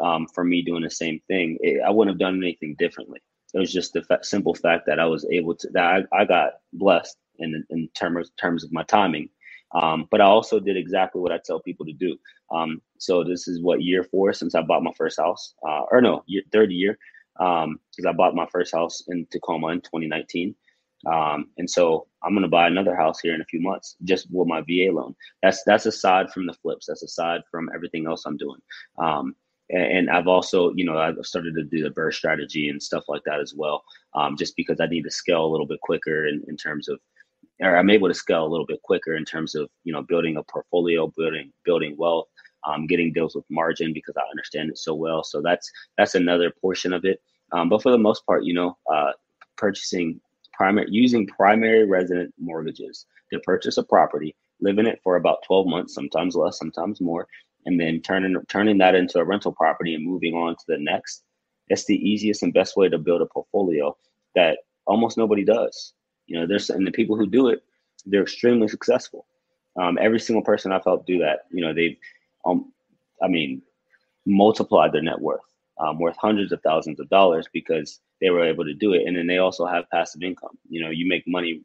um, 0.00 0.26
for 0.34 0.44
me 0.44 0.62
doing 0.62 0.82
the 0.82 0.90
same 0.90 1.20
thing, 1.26 1.56
it, 1.60 1.80
I 1.86 1.90
wouldn't 1.90 2.14
have 2.14 2.20
done 2.20 2.36
anything 2.42 2.76
differently. 2.78 3.20
It 3.54 3.58
was 3.58 3.72
just 3.72 3.92
the 3.92 4.02
fa- 4.02 4.20
simple 4.22 4.54
fact 4.54 4.86
that 4.86 5.00
I 5.00 5.06
was 5.06 5.26
able 5.30 5.54
to 5.56 5.68
that 5.72 6.06
I, 6.12 6.22
I 6.22 6.24
got 6.24 6.54
blessed 6.72 7.16
in 7.38 7.64
in 7.70 7.88
terms 7.94 8.30
terms 8.40 8.64
of 8.64 8.72
my 8.72 8.84
timing. 8.84 9.28
Um, 9.74 10.08
but 10.10 10.20
I 10.20 10.24
also 10.24 10.60
did 10.60 10.76
exactly 10.76 11.20
what 11.20 11.32
I 11.32 11.38
tell 11.44 11.60
people 11.60 11.86
to 11.86 11.92
do. 11.92 12.16
Um, 12.52 12.82
so 12.98 13.24
this 13.24 13.48
is 13.48 13.62
what 13.62 13.82
year 13.82 14.04
four 14.04 14.32
since 14.32 14.54
I 14.54 14.62
bought 14.62 14.82
my 14.82 14.92
first 14.96 15.18
house, 15.20 15.54
uh, 15.66 15.82
or 15.92 16.00
no, 16.02 16.24
year, 16.26 16.42
third 16.52 16.72
year, 16.72 16.98
because 17.34 17.64
um, 17.64 18.08
I 18.08 18.12
bought 18.12 18.34
my 18.34 18.46
first 18.52 18.74
house 18.74 19.04
in 19.08 19.26
Tacoma 19.30 19.68
in 19.68 19.80
2019. 19.80 20.54
Um, 21.06 21.46
and 21.56 21.70
so 21.70 22.08
I'm 22.22 22.32
going 22.34 22.42
to 22.42 22.48
buy 22.48 22.66
another 22.66 22.96
house 22.96 23.20
here 23.20 23.34
in 23.34 23.40
a 23.40 23.46
few 23.46 23.60
months, 23.60 23.96
just 24.04 24.26
with 24.30 24.48
my 24.48 24.60
VA 24.62 24.92
loan. 24.92 25.14
That's 25.42 25.62
that's 25.64 25.86
aside 25.86 26.30
from 26.32 26.46
the 26.46 26.54
flips. 26.54 26.86
That's 26.86 27.02
aside 27.02 27.42
from 27.50 27.70
everything 27.74 28.06
else 28.06 28.26
I'm 28.26 28.36
doing. 28.36 28.60
And 29.72 30.10
I've 30.10 30.26
also, 30.26 30.72
you 30.74 30.84
know, 30.84 30.98
I've 30.98 31.16
started 31.22 31.54
to 31.54 31.62
do 31.62 31.82
the 31.82 31.90
BRRRR 31.90 32.12
strategy 32.12 32.68
and 32.68 32.82
stuff 32.82 33.04
like 33.08 33.22
that 33.24 33.40
as 33.40 33.54
well, 33.54 33.84
um, 34.14 34.36
just 34.36 34.56
because 34.56 34.80
I 34.80 34.86
need 34.86 35.02
to 35.02 35.10
scale 35.10 35.44
a 35.44 35.50
little 35.50 35.66
bit 35.66 35.80
quicker 35.80 36.26
in, 36.26 36.42
in 36.48 36.56
terms 36.56 36.88
of, 36.88 36.98
or 37.60 37.76
I'm 37.76 37.90
able 37.90 38.08
to 38.08 38.14
scale 38.14 38.44
a 38.44 38.48
little 38.48 38.66
bit 38.66 38.82
quicker 38.82 39.14
in 39.14 39.24
terms 39.24 39.54
of, 39.54 39.70
you 39.84 39.92
know, 39.92 40.02
building 40.02 40.36
a 40.36 40.42
portfolio, 40.42 41.12
building 41.16 41.52
building 41.64 41.94
wealth, 41.96 42.26
um, 42.66 42.86
getting 42.86 43.12
deals 43.12 43.34
with 43.34 43.44
margin 43.50 43.92
because 43.92 44.16
I 44.16 44.28
understand 44.30 44.70
it 44.70 44.78
so 44.78 44.94
well. 44.94 45.22
So 45.22 45.40
that's 45.40 45.70
that's 45.96 46.14
another 46.14 46.52
portion 46.60 46.92
of 46.92 47.04
it. 47.04 47.20
Um, 47.52 47.68
but 47.68 47.82
for 47.82 47.92
the 47.92 47.98
most 47.98 48.24
part, 48.26 48.44
you 48.44 48.54
know, 48.54 48.76
uh, 48.92 49.12
purchasing 49.56 50.20
primary 50.52 50.88
using 50.90 51.26
primary 51.26 51.86
resident 51.86 52.34
mortgages 52.38 53.06
to 53.32 53.38
purchase 53.40 53.76
a 53.76 53.82
property, 53.82 54.34
live 54.60 54.78
in 54.78 54.86
it 54.86 55.00
for 55.04 55.16
about 55.16 55.42
12 55.46 55.66
months, 55.66 55.94
sometimes 55.94 56.34
less, 56.34 56.58
sometimes 56.58 57.00
more, 57.00 57.26
and 57.66 57.80
then 57.80 58.00
turning 58.00 58.36
turning 58.48 58.78
that 58.78 58.94
into 58.94 59.18
a 59.18 59.24
rental 59.24 59.52
property 59.52 59.94
and 59.94 60.06
moving 60.06 60.34
on 60.34 60.54
to 60.54 60.64
the 60.68 60.78
next 60.78 61.22
it's 61.68 61.84
the 61.84 61.96
easiest 61.96 62.42
and 62.42 62.52
best 62.52 62.76
way 62.76 62.88
to 62.88 62.98
build 62.98 63.22
a 63.22 63.26
portfolio 63.26 63.96
that 64.34 64.58
almost 64.86 65.16
nobody 65.16 65.44
does. 65.44 65.92
You 66.26 66.38
know 66.38 66.46
there's 66.46 66.70
and 66.70 66.86
the 66.86 66.92
people 66.92 67.16
who 67.16 67.26
do 67.26 67.48
it 67.48 67.62
they're 68.06 68.22
extremely 68.22 68.68
successful. 68.68 69.26
Um, 69.80 69.98
every 70.00 70.18
single 70.18 70.42
person 70.42 70.72
i've 70.72 70.84
helped 70.84 71.06
do 71.06 71.18
that 71.20 71.46
you 71.52 71.64
know 71.64 71.72
they've 71.72 71.96
um, 72.44 72.72
i 73.22 73.28
mean 73.28 73.62
multiplied 74.26 74.92
their 74.92 75.00
net 75.00 75.20
worth 75.20 75.40
um, 75.80 75.98
worth 75.98 76.16
hundreds 76.16 76.52
of 76.52 76.60
thousands 76.62 77.00
of 77.00 77.08
dollars 77.08 77.46
because 77.52 78.00
they 78.20 78.30
were 78.30 78.44
able 78.44 78.64
to 78.64 78.74
do 78.74 78.92
it. 78.92 79.06
And 79.06 79.16
then 79.16 79.26
they 79.26 79.38
also 79.38 79.66
have 79.66 79.88
passive 79.90 80.22
income. 80.22 80.58
You 80.68 80.82
know 80.82 80.90
you 80.90 81.08
make 81.08 81.26
money 81.26 81.62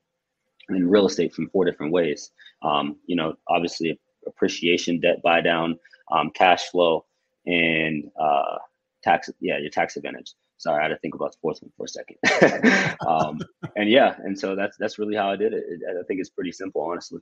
in 0.69 0.89
real 0.89 1.05
estate 1.05 1.33
from 1.33 1.49
four 1.49 1.65
different 1.65 1.91
ways. 1.91 2.31
Um, 2.61 2.97
you 3.05 3.15
know 3.15 3.35
obviously 3.47 3.99
appreciation, 4.27 4.99
debt 4.99 5.21
buy 5.23 5.41
down, 5.41 5.79
um, 6.11 6.31
cash 6.33 6.69
flow, 6.69 7.05
and 7.45 8.11
uh, 8.19 8.57
tax. 9.03 9.29
Yeah, 9.39 9.57
your 9.59 9.71
tax 9.71 9.97
advantage. 9.97 10.33
Sorry, 10.57 10.79
I 10.79 10.83
had 10.83 10.89
to 10.89 10.97
think 10.99 11.15
about 11.15 11.33
the 11.33 11.37
fourth 11.41 11.59
one 11.61 11.71
for 11.75 11.85
a 11.85 11.87
second. 11.87 12.95
um, 13.07 13.39
and 13.75 13.89
yeah, 13.89 14.15
and 14.17 14.39
so 14.39 14.55
that's 14.55 14.77
that's 14.77 14.97
really 14.97 15.15
how 15.15 15.29
I 15.29 15.35
did 15.35 15.53
it. 15.53 15.63
I 15.89 16.03
think 16.07 16.19
it's 16.19 16.29
pretty 16.29 16.51
simple, 16.51 16.81
honestly. 16.81 17.19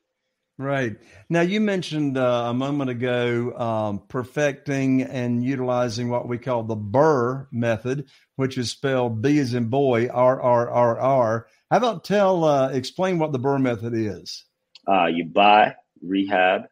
Right. 0.57 0.97
Now, 1.29 1.41
you 1.41 1.59
mentioned 1.59 2.15
uh, 2.15 2.45
a 2.49 2.53
moment 2.53 2.91
ago 2.91 3.53
um, 3.57 4.03
perfecting 4.07 5.01
and 5.01 5.43
utilizing 5.43 6.09
what 6.09 6.27
we 6.27 6.37
call 6.37 6.63
the 6.63 6.75
BRRRR 6.75 7.47
method, 7.51 8.07
which 8.35 8.57
is 8.59 8.69
spelled 8.69 9.21
B 9.21 9.39
as 9.39 9.55
in 9.55 9.69
boy, 9.69 10.09
R 10.09 10.39
R 10.39 10.69
R 10.69 10.99
R. 10.99 11.47
How 11.71 11.77
about 11.77 12.03
tell, 12.03 12.43
uh, 12.43 12.69
explain 12.69 13.17
what 13.17 13.31
the 13.31 13.39
BRRRR 13.39 13.61
method 13.61 13.93
is? 13.95 14.45
Uh, 14.87 15.07
you 15.07 15.25
buy, 15.25 15.73
rehab, 16.03 16.63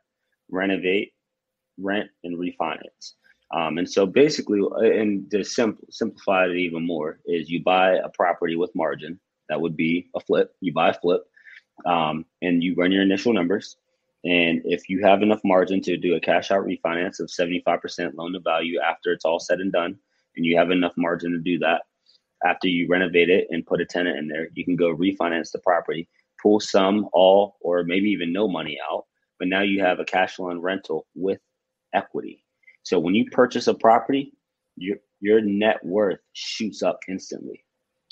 renovate, 0.51 1.13
rent, 1.77 2.09
and 2.23 2.37
refinance. 2.37 3.13
Um, 3.53 3.77
and 3.77 3.89
so 3.89 4.05
basically, 4.05 4.61
and 4.79 5.29
to 5.31 5.43
simple, 5.43 5.83
simplify 5.89 6.45
it 6.45 6.55
even 6.55 6.85
more, 6.85 7.19
is 7.25 7.49
you 7.49 7.63
buy 7.63 7.95
a 7.95 8.09
property 8.09 8.55
with 8.55 8.71
margin. 8.75 9.19
That 9.49 9.59
would 9.59 9.75
be 9.75 10.07
a 10.15 10.19
flip. 10.19 10.55
You 10.61 10.73
buy 10.73 10.89
a 10.89 10.93
flip, 10.93 11.23
um, 11.85 12.25
and 12.41 12.63
you 12.63 12.75
run 12.75 12.91
your 12.91 13.01
initial 13.01 13.33
numbers. 13.33 13.75
And 14.23 14.61
if 14.65 14.87
you 14.87 15.03
have 15.03 15.23
enough 15.23 15.41
margin 15.43 15.81
to 15.81 15.97
do 15.97 16.15
a 16.15 16.19
cash 16.19 16.51
out 16.51 16.65
refinance 16.65 17.19
of 17.19 17.27
75% 17.27 18.13
loan 18.15 18.33
to 18.33 18.39
value 18.39 18.79
after 18.79 19.11
it's 19.11 19.25
all 19.25 19.39
said 19.39 19.59
and 19.59 19.71
done, 19.71 19.97
and 20.35 20.45
you 20.45 20.57
have 20.57 20.71
enough 20.71 20.93
margin 20.95 21.31
to 21.31 21.39
do 21.39 21.57
that, 21.59 21.81
after 22.45 22.67
you 22.67 22.87
renovate 22.87 23.29
it 23.29 23.47
and 23.49 23.65
put 23.65 23.81
a 23.81 23.85
tenant 23.85 24.17
in 24.17 24.27
there, 24.27 24.47
you 24.53 24.63
can 24.63 24.75
go 24.75 24.95
refinance 24.95 25.51
the 25.51 25.59
property, 25.59 26.07
pull 26.41 26.59
some, 26.59 27.07
all, 27.13 27.57
or 27.61 27.83
maybe 27.83 28.09
even 28.09 28.31
no 28.31 28.47
money 28.47 28.77
out, 28.91 29.05
but 29.41 29.47
now 29.47 29.61
you 29.63 29.81
have 29.81 29.99
a 29.99 30.05
cash 30.05 30.35
flow 30.35 30.51
and 30.51 30.61
rental 30.61 31.07
with 31.15 31.39
equity. 31.95 32.45
So 32.83 32.99
when 32.99 33.15
you 33.15 33.25
purchase 33.31 33.65
a 33.65 33.73
property, 33.73 34.33
your 34.75 34.97
your 35.19 35.41
net 35.41 35.83
worth 35.83 36.19
shoots 36.33 36.83
up 36.83 36.99
instantly 37.09 37.65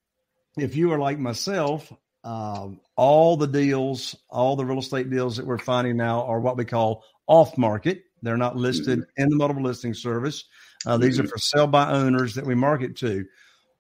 if 0.56 0.76
you 0.76 0.92
are 0.92 0.98
like 0.98 1.18
myself, 1.18 1.92
uh, 2.24 2.68
all 2.96 3.36
the 3.36 3.46
deals, 3.46 4.16
all 4.28 4.56
the 4.56 4.64
real 4.64 4.78
estate 4.78 5.10
deals 5.10 5.36
that 5.36 5.46
we're 5.46 5.58
finding 5.58 5.96
now 5.96 6.24
are 6.24 6.40
what 6.40 6.56
we 6.56 6.64
call 6.64 7.04
off 7.26 7.56
market. 7.56 8.04
They're 8.22 8.36
not 8.36 8.56
listed 8.56 9.00
mm-hmm. 9.00 9.22
in 9.22 9.28
the 9.30 9.36
multiple 9.36 9.62
listing 9.62 9.94
service. 9.94 10.44
Uh, 10.86 10.96
these 10.96 11.16
mm-hmm. 11.16 11.26
are 11.26 11.28
for 11.28 11.38
sell 11.38 11.66
by 11.66 11.90
owners 11.90 12.34
that 12.34 12.46
we 12.46 12.54
market 12.54 12.96
to. 12.96 13.24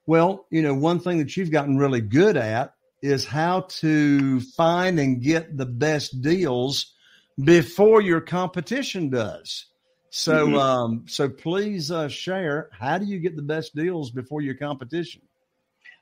Well, 0.06 0.46
you 0.50 0.62
know, 0.62 0.74
one 0.74 0.98
thing 0.98 1.18
that 1.18 1.36
you've 1.36 1.52
gotten 1.52 1.76
really 1.78 2.00
good 2.00 2.36
at 2.36 2.74
is 3.02 3.24
how 3.24 3.62
to 3.68 4.40
find 4.40 4.98
and 4.98 5.22
get 5.22 5.56
the 5.56 5.66
best 5.66 6.22
deals 6.22 6.94
before 7.42 8.00
your 8.00 8.20
competition 8.20 9.10
does. 9.10 9.66
So, 10.14 10.46
mm-hmm. 10.46 10.56
um, 10.56 11.04
so 11.08 11.26
please 11.26 11.90
uh, 11.90 12.06
share. 12.06 12.68
How 12.78 12.98
do 12.98 13.06
you 13.06 13.18
get 13.18 13.34
the 13.34 13.40
best 13.40 13.74
deals 13.74 14.10
before 14.10 14.42
your 14.42 14.54
competition? 14.54 15.22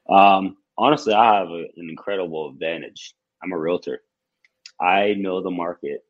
Um, 0.09 0.57
honestly, 0.77 1.15
I 1.15 1.39
have 1.39 1.49
a, 1.49 1.67
an 1.77 1.89
incredible 1.89 2.49
advantage. 2.49 3.15
I'm 3.41 3.53
a 3.53 3.59
realtor. 3.59 4.03
I 4.81 5.15
know 5.15 5.41
the 5.41 5.53
market 5.53 6.05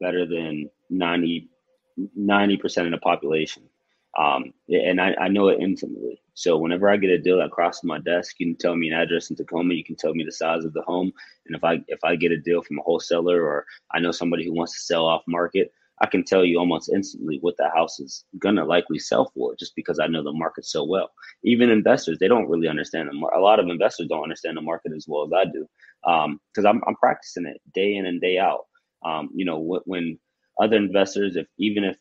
better 0.00 0.26
than 0.26 0.68
90 0.90 1.48
percent 2.56 2.88
of 2.88 2.90
the 2.90 2.98
population, 2.98 3.62
um, 4.18 4.52
and 4.68 5.00
I, 5.00 5.14
I 5.14 5.28
know 5.28 5.46
it 5.46 5.60
intimately. 5.60 6.20
So 6.34 6.58
whenever 6.58 6.90
I 6.90 6.96
get 6.96 7.10
a 7.10 7.18
deal 7.18 7.38
that 7.38 7.52
crosses 7.52 7.84
my 7.84 8.00
desk, 8.00 8.34
you 8.40 8.46
can 8.46 8.56
tell 8.56 8.74
me 8.74 8.88
an 8.88 9.00
address 9.00 9.30
in 9.30 9.36
Tacoma. 9.36 9.72
You 9.72 9.84
can 9.84 9.94
tell 9.94 10.14
me 10.14 10.24
the 10.24 10.32
size 10.32 10.64
of 10.64 10.72
the 10.72 10.82
home, 10.82 11.12
and 11.46 11.54
if 11.54 11.62
I 11.62 11.80
if 11.86 12.02
I 12.02 12.16
get 12.16 12.32
a 12.32 12.38
deal 12.38 12.60
from 12.60 12.80
a 12.80 12.82
wholesaler 12.82 13.40
or 13.40 13.66
I 13.92 14.00
know 14.00 14.10
somebody 14.10 14.44
who 14.44 14.52
wants 14.52 14.72
to 14.72 14.80
sell 14.80 15.06
off 15.06 15.22
market, 15.28 15.70
I 16.00 16.06
can 16.06 16.24
tell 16.24 16.44
you 16.44 16.58
almost 16.58 16.90
instantly 16.92 17.38
what 17.40 17.56
the 17.56 17.70
house 17.74 18.00
is 18.00 18.24
gonna 18.38 18.64
likely 18.64 18.98
sell 18.98 19.30
for, 19.34 19.56
just 19.56 19.74
because 19.76 19.98
I 19.98 20.06
know 20.06 20.22
the 20.22 20.32
market 20.32 20.64
so 20.64 20.84
well. 20.84 21.10
Even 21.44 21.70
investors, 21.70 22.18
they 22.18 22.28
don't 22.28 22.48
really 22.48 22.68
understand 22.68 23.08
the 23.08 23.14
market. 23.14 23.38
A 23.38 23.42
lot 23.42 23.60
of 23.60 23.68
investors 23.68 24.08
don't 24.08 24.22
understand 24.22 24.56
the 24.56 24.62
market 24.62 24.92
as 24.94 25.06
well 25.08 25.24
as 25.24 25.32
I 25.32 25.44
do, 25.44 25.66
because 26.02 26.64
um, 26.64 26.66
I'm 26.66 26.82
I'm 26.86 26.96
practicing 26.96 27.46
it 27.46 27.60
day 27.74 27.94
in 27.94 28.06
and 28.06 28.20
day 28.20 28.38
out. 28.38 28.66
Um, 29.04 29.30
you 29.34 29.44
know, 29.44 29.80
when 29.84 30.18
other 30.60 30.76
investors, 30.76 31.36
if 31.36 31.46
even 31.58 31.84
if 31.84 31.96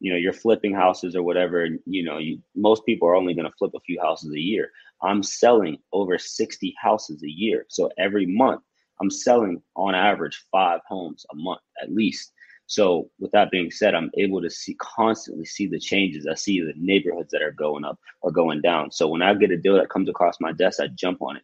you 0.00 0.12
know 0.12 0.18
you're 0.18 0.32
flipping 0.32 0.74
houses 0.74 1.16
or 1.16 1.22
whatever 1.22 1.66
you 1.86 2.04
know 2.04 2.18
you, 2.18 2.38
most 2.54 2.84
people 2.84 3.08
are 3.08 3.16
only 3.16 3.34
going 3.34 3.46
to 3.46 3.56
flip 3.58 3.72
a 3.74 3.80
few 3.80 4.00
houses 4.00 4.32
a 4.34 4.40
year 4.40 4.70
i'm 5.02 5.22
selling 5.22 5.78
over 5.92 6.18
60 6.18 6.74
houses 6.80 7.22
a 7.22 7.28
year 7.28 7.64
so 7.68 7.90
every 7.98 8.26
month 8.26 8.62
i'm 9.00 9.10
selling 9.10 9.60
on 9.74 9.94
average 9.94 10.44
five 10.52 10.80
homes 10.86 11.24
a 11.32 11.36
month 11.36 11.60
at 11.82 11.92
least 11.92 12.32
so 12.66 13.10
with 13.18 13.30
that 13.32 13.50
being 13.50 13.70
said 13.70 13.94
i'm 13.94 14.10
able 14.18 14.42
to 14.42 14.50
see 14.50 14.74
constantly 14.80 15.44
see 15.44 15.66
the 15.66 15.78
changes 15.78 16.26
i 16.26 16.34
see 16.34 16.60
the 16.60 16.72
neighborhoods 16.76 17.30
that 17.32 17.42
are 17.42 17.52
going 17.52 17.84
up 17.84 17.98
or 18.22 18.30
going 18.32 18.60
down 18.62 18.90
so 18.90 19.08
when 19.08 19.22
i 19.22 19.34
get 19.34 19.50
a 19.50 19.56
deal 19.56 19.76
that 19.76 19.90
comes 19.90 20.08
across 20.08 20.36
my 20.40 20.52
desk 20.52 20.80
i 20.80 20.86
jump 20.88 21.22
on 21.22 21.36
it 21.36 21.42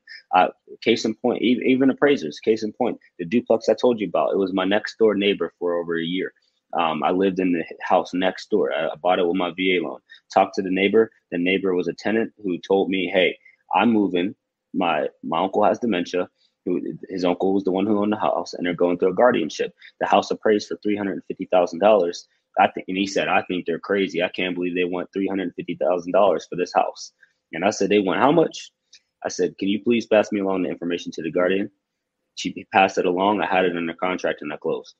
case 0.82 1.04
in 1.04 1.14
point 1.16 1.42
even, 1.42 1.66
even 1.66 1.90
appraisers 1.90 2.40
case 2.40 2.62
in 2.62 2.72
point 2.72 2.98
the 3.18 3.24
duplex 3.24 3.68
i 3.68 3.74
told 3.74 4.00
you 4.00 4.08
about 4.08 4.32
it 4.32 4.38
was 4.38 4.52
my 4.52 4.64
next 4.64 4.98
door 4.98 5.14
neighbor 5.14 5.52
for 5.58 5.74
over 5.74 5.98
a 5.98 6.04
year 6.04 6.32
um, 6.78 7.02
I 7.02 7.10
lived 7.10 7.38
in 7.40 7.52
the 7.52 7.64
house 7.82 8.14
next 8.14 8.50
door. 8.50 8.72
I, 8.72 8.88
I 8.88 8.94
bought 8.96 9.18
it 9.18 9.26
with 9.26 9.36
my 9.36 9.50
VA 9.50 9.80
loan. 9.82 10.00
Talked 10.32 10.54
to 10.56 10.62
the 10.62 10.70
neighbor. 10.70 11.10
The 11.30 11.38
neighbor 11.38 11.74
was 11.74 11.88
a 11.88 11.92
tenant 11.94 12.32
who 12.42 12.58
told 12.58 12.88
me, 12.90 13.08
"Hey, 13.12 13.38
I'm 13.74 13.92
moving. 13.92 14.34
My 14.74 15.08
my 15.22 15.40
uncle 15.42 15.64
has 15.64 15.78
dementia. 15.78 16.28
His 17.08 17.24
uncle 17.24 17.54
was 17.54 17.64
the 17.64 17.72
one 17.72 17.86
who 17.86 17.98
owned 18.00 18.12
the 18.12 18.18
house, 18.18 18.54
and 18.54 18.64
they're 18.64 18.74
going 18.74 18.98
through 18.98 19.10
a 19.12 19.14
guardianship. 19.14 19.74
The 20.00 20.06
house 20.06 20.30
appraised 20.30 20.68
for 20.68 20.78
three 20.82 20.96
hundred 20.96 21.22
fifty 21.26 21.48
thousand 21.52 21.80
dollars. 21.80 22.28
I 22.58 22.68
think, 22.68 22.86
and 22.88 22.96
he 22.96 23.06
said, 23.06 23.28
"I 23.28 23.42
think 23.42 23.66
they're 23.66 23.78
crazy. 23.78 24.22
I 24.22 24.28
can't 24.28 24.54
believe 24.54 24.74
they 24.74 24.84
want 24.84 25.12
three 25.12 25.26
hundred 25.26 25.52
fifty 25.56 25.74
thousand 25.74 26.12
dollars 26.12 26.46
for 26.48 26.56
this 26.56 26.72
house." 26.74 27.12
And 27.52 27.64
I 27.64 27.70
said, 27.70 27.90
"They 27.90 27.98
want 27.98 28.20
how 28.20 28.32
much?" 28.32 28.70
I 29.24 29.28
said, 29.28 29.58
"Can 29.58 29.68
you 29.68 29.82
please 29.82 30.06
pass 30.06 30.30
me 30.32 30.40
along 30.40 30.62
the 30.62 30.70
information 30.70 31.12
to 31.12 31.22
the 31.22 31.32
guardian?" 31.32 31.70
She 32.34 32.66
passed 32.72 32.98
it 32.98 33.06
along. 33.06 33.40
I 33.40 33.46
had 33.46 33.64
it 33.64 33.76
under 33.76 33.94
contract, 33.94 34.42
and 34.42 34.52
I 34.52 34.56
closed 34.56 34.94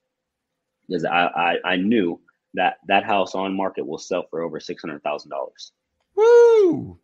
because 0.88 1.05
I, 1.05 1.27
I, 1.27 1.57
I 1.64 1.77
knew 1.77 2.20
that 2.55 2.75
that 2.88 3.05
house 3.05 3.35
on 3.35 3.57
market 3.57 3.87
will 3.87 3.98
sell 3.98 4.27
for 4.31 4.42
over 4.42 4.61
six 4.61 4.83
hundred 4.83 5.03
thousand 5.03 5.31
dollars. 5.31 5.72
Woo! 6.14 6.98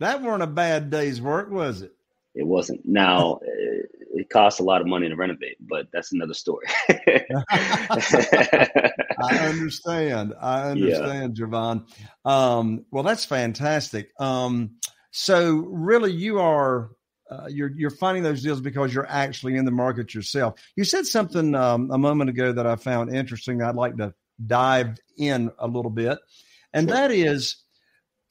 That 0.00 0.22
weren't 0.22 0.42
a 0.42 0.48
bad 0.48 0.90
day's 0.90 1.20
work, 1.20 1.50
was 1.50 1.82
it? 1.82 1.92
It 2.34 2.46
wasn't. 2.46 2.80
Now 2.84 3.40
it, 4.22 4.30
costs 4.30 4.60
a 4.60 4.62
lot 4.62 4.80
of 4.80 4.86
money 4.86 5.08
to 5.08 5.16
renovate, 5.16 5.56
but 5.60 5.88
that's 5.92 6.12
another 6.12 6.34
story. 6.34 6.66
I 9.22 9.38
understand. 9.42 10.34
I 10.40 10.70
understand, 10.70 11.38
yeah. 11.38 11.44
Javon. 11.44 11.86
Um, 12.24 12.84
well, 12.90 13.02
that's 13.02 13.24
fantastic. 13.24 14.10
Um, 14.18 14.76
so 15.10 15.54
really, 15.54 16.12
you 16.12 16.40
are 16.40 16.90
uh, 17.30 17.46
you're 17.48 17.70
you're 17.70 17.90
finding 17.90 18.22
those 18.22 18.42
deals 18.42 18.60
because 18.60 18.92
you're 18.92 19.08
actually 19.08 19.56
in 19.56 19.64
the 19.64 19.70
market 19.70 20.14
yourself. 20.14 20.60
You 20.76 20.84
said 20.84 21.06
something 21.06 21.54
um, 21.54 21.90
a 21.90 21.98
moment 21.98 22.30
ago 22.30 22.52
that 22.52 22.66
I 22.66 22.76
found 22.76 23.14
interesting. 23.14 23.62
I'd 23.62 23.74
like 23.74 23.96
to 23.96 24.14
dive 24.44 24.98
in 25.16 25.50
a 25.58 25.66
little 25.66 25.90
bit, 25.90 26.18
and 26.72 26.88
sure. 26.88 26.96
that 26.96 27.10
is, 27.10 27.56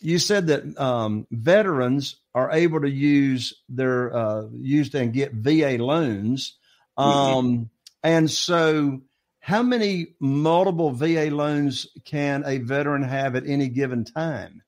you 0.02 0.20
said 0.20 0.48
that 0.48 0.80
um, 0.80 1.28
veterans 1.32 2.18
are 2.34 2.52
able 2.52 2.82
to 2.82 2.90
use 2.90 3.54
their 3.70 4.16
uh, 4.16 4.44
use 4.54 4.94
and 4.94 5.14
get 5.14 5.34
VA 5.34 5.78
loans, 5.80 6.58
mm-hmm. 6.98 7.38
um, 7.38 7.70
and 8.04 8.30
so. 8.30 9.02
How 9.44 9.64
many 9.64 10.14
multiple 10.20 10.92
VA 10.92 11.32
loans 11.32 11.88
can 12.06 12.44
a 12.46 12.60
veteran 12.60 13.02
have 13.02 13.36
at 13.36 13.48
any 13.48 13.70
given 13.70 14.04
time? 14.04 14.62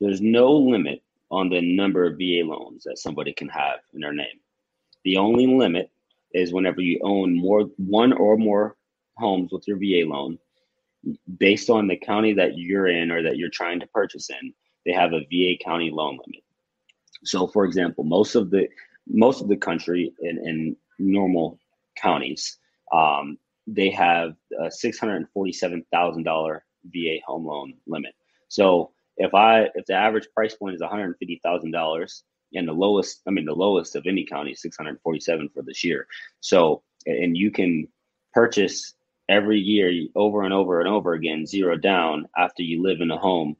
There's 0.00 0.20
no 0.20 0.54
limit 0.54 1.04
on 1.30 1.50
the 1.50 1.60
number 1.60 2.04
of 2.04 2.18
VA 2.18 2.42
loans 2.44 2.84
that 2.84 2.98
somebody 2.98 3.32
can 3.32 3.48
have 3.48 3.80
in 3.92 4.00
their 4.00 4.12
name. 4.12 4.40
The 5.04 5.18
only 5.18 5.46
limit 5.46 5.90
is 6.32 6.52
whenever 6.52 6.80
you 6.80 7.00
own 7.02 7.36
more 7.36 7.62
one 7.76 8.12
or 8.12 8.36
more 8.36 8.76
homes 9.16 9.52
with 9.52 9.66
your 9.66 9.78
VA 9.78 10.08
loan, 10.08 10.38
based 11.38 11.70
on 11.70 11.86
the 11.86 11.96
county 11.96 12.34
that 12.34 12.56
you're 12.56 12.86
in 12.86 13.10
or 13.10 13.22
that 13.22 13.36
you're 13.36 13.50
trying 13.50 13.80
to 13.80 13.86
purchase 13.86 14.30
in, 14.30 14.54
they 14.88 14.94
have 14.94 15.12
a 15.12 15.20
VA 15.30 15.62
county 15.62 15.90
loan 15.92 16.18
limit. 16.26 16.42
So, 17.24 17.46
for 17.46 17.66
example, 17.66 18.04
most 18.04 18.34
of 18.34 18.50
the 18.50 18.68
most 19.06 19.42
of 19.42 19.48
the 19.48 19.56
country 19.56 20.14
in, 20.20 20.38
in 20.38 20.76
normal 20.98 21.58
counties, 21.94 22.56
um, 22.90 23.36
they 23.66 23.90
have 23.90 24.34
a 24.58 24.70
six 24.70 24.98
hundred 24.98 25.28
forty-seven 25.34 25.84
thousand 25.92 26.22
dollar 26.22 26.64
VA 26.86 27.18
home 27.26 27.44
loan 27.44 27.74
limit. 27.86 28.14
So 28.48 28.92
if 29.18 29.34
I 29.34 29.68
if 29.74 29.84
the 29.86 29.92
average 29.92 30.28
price 30.34 30.54
point 30.54 30.74
is 30.74 30.80
one 30.80 30.88
hundred 30.88 31.14
fifty 31.18 31.38
thousand 31.44 31.72
dollars 31.72 32.24
and 32.54 32.66
the 32.66 32.72
lowest, 32.72 33.20
I 33.26 33.30
mean 33.30 33.44
the 33.44 33.52
lowest 33.52 33.94
of 33.94 34.06
any 34.06 34.24
county 34.24 34.54
six 34.54 34.74
hundred 34.74 34.98
forty 35.02 35.20
seven 35.20 35.50
for 35.52 35.62
this 35.62 35.84
year. 35.84 36.06
So 36.40 36.82
and 37.04 37.36
you 37.36 37.50
can 37.50 37.88
purchase 38.32 38.94
every 39.28 39.60
year 39.60 39.92
over 40.14 40.44
and 40.44 40.54
over 40.54 40.80
and 40.80 40.88
over 40.88 41.12
again 41.12 41.44
zero 41.44 41.76
down 41.76 42.26
after 42.38 42.62
you 42.62 42.82
live 42.82 43.02
in 43.02 43.10
a 43.10 43.18
home 43.18 43.54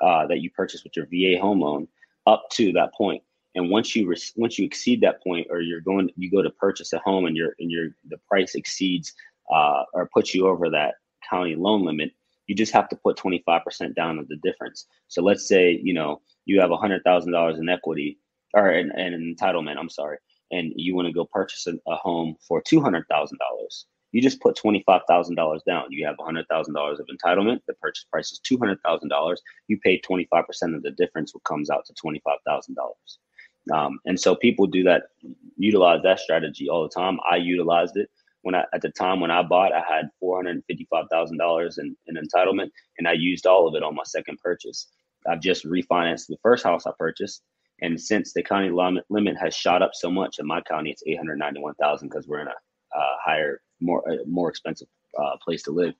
uh, 0.00 0.26
that 0.26 0.40
you 0.40 0.50
purchase 0.50 0.84
with 0.84 0.96
your 0.96 1.06
VA 1.06 1.40
home 1.40 1.60
loan 1.60 1.88
up 2.26 2.44
to 2.52 2.72
that 2.72 2.94
point. 2.94 3.22
And 3.54 3.70
once 3.70 3.94
you 3.94 4.06
re- 4.06 4.16
once 4.36 4.58
you 4.58 4.64
exceed 4.64 5.00
that 5.02 5.22
point, 5.22 5.46
or 5.50 5.60
you're 5.60 5.80
going 5.80 6.10
you 6.16 6.30
go 6.30 6.42
to 6.42 6.50
purchase 6.50 6.92
a 6.92 6.98
home 7.00 7.26
and 7.26 7.36
your 7.36 7.54
and 7.58 7.70
your 7.70 7.88
the 8.08 8.16
price 8.28 8.54
exceeds 8.54 9.12
uh, 9.52 9.82
or 9.92 10.08
puts 10.12 10.34
you 10.34 10.46
over 10.46 10.70
that 10.70 10.94
county 11.28 11.54
loan 11.54 11.84
limit, 11.84 12.12
you 12.46 12.54
just 12.54 12.72
have 12.72 12.88
to 12.88 12.96
put 12.96 13.16
25% 13.16 13.94
down 13.94 14.18
of 14.18 14.28
the 14.28 14.36
difference. 14.42 14.86
So 15.08 15.22
let's 15.22 15.46
say, 15.46 15.80
you 15.82 15.94
know, 15.94 16.20
you 16.44 16.60
have 16.60 16.70
$100,000 16.70 17.58
in 17.58 17.68
equity 17.68 18.18
or 18.54 18.68
an, 18.68 18.90
an 18.92 19.36
entitlement, 19.38 19.78
I'm 19.78 19.88
sorry, 19.88 20.18
and 20.50 20.72
you 20.76 20.94
want 20.94 21.06
to 21.06 21.12
go 21.12 21.24
purchase 21.24 21.66
a, 21.66 21.74
a 21.90 21.96
home 21.96 22.36
for 22.46 22.62
$200,000. 22.62 23.04
You 24.12 24.22
just 24.22 24.40
put 24.40 24.56
twenty 24.56 24.82
five 24.86 25.02
thousand 25.08 25.36
dollars 25.36 25.62
down. 25.66 25.86
You 25.90 26.06
have 26.06 26.16
hundred 26.20 26.46
thousand 26.48 26.74
dollars 26.74 27.00
of 27.00 27.06
entitlement. 27.06 27.60
The 27.66 27.74
purchase 27.74 28.04
price 28.10 28.32
is 28.32 28.40
two 28.40 28.58
hundred 28.58 28.80
thousand 28.84 29.08
dollars. 29.08 29.42
You 29.68 29.78
pay 29.80 29.98
twenty 30.00 30.26
five 30.30 30.46
percent 30.46 30.74
of 30.74 30.82
the 30.82 30.90
difference, 30.92 31.34
what 31.34 31.44
comes 31.44 31.70
out 31.70 31.84
to 31.86 31.94
twenty 31.94 32.20
five 32.24 32.38
thousand 32.46 32.74
dollars. 32.74 33.18
Um, 33.72 34.00
and 34.06 34.18
so 34.18 34.34
people 34.34 34.66
do 34.66 34.82
that, 34.84 35.04
utilize 35.56 36.02
that 36.02 36.18
strategy 36.20 36.68
all 36.68 36.82
the 36.82 36.88
time. 36.88 37.18
I 37.30 37.36
utilized 37.36 37.96
it 37.96 38.08
when 38.42 38.54
I 38.54 38.64
at 38.74 38.82
the 38.82 38.90
time 38.90 39.20
when 39.20 39.30
I 39.30 39.42
bought, 39.42 39.72
I 39.72 39.82
had 39.88 40.10
four 40.20 40.36
hundred 40.36 40.56
and 40.56 40.64
fifty 40.66 40.86
five 40.90 41.06
thousand 41.10 41.38
dollars 41.38 41.78
in 41.78 41.96
entitlement, 42.10 42.70
and 42.98 43.08
I 43.08 43.12
used 43.12 43.46
all 43.46 43.66
of 43.66 43.74
it 43.74 43.82
on 43.82 43.94
my 43.94 44.02
second 44.04 44.38
purchase. 44.42 44.88
I've 45.28 45.40
just 45.40 45.64
refinanced 45.64 46.26
the 46.26 46.36
first 46.42 46.64
house 46.64 46.86
I 46.86 46.90
purchased, 46.98 47.42
and 47.80 48.00
since 48.00 48.32
the 48.32 48.42
county 48.42 48.70
limit 48.70 49.36
has 49.40 49.54
shot 49.54 49.82
up 49.82 49.92
so 49.94 50.10
much 50.10 50.38
in 50.38 50.46
my 50.46 50.60
county, 50.62 50.90
it's 50.90 51.02
eight 51.06 51.18
hundred 51.18 51.38
ninety 51.38 51.60
one 51.60 51.74
thousand 51.74 52.08
because 52.08 52.26
we're 52.26 52.40
in 52.40 52.48
a 52.48 52.54
uh, 52.96 53.16
higher, 53.24 53.60
more 53.82 54.08
uh, 54.10 54.24
more 54.26 54.48
expensive 54.48 54.88
uh, 55.18 55.36
place 55.42 55.62
to 55.64 55.72
live. 55.72 55.94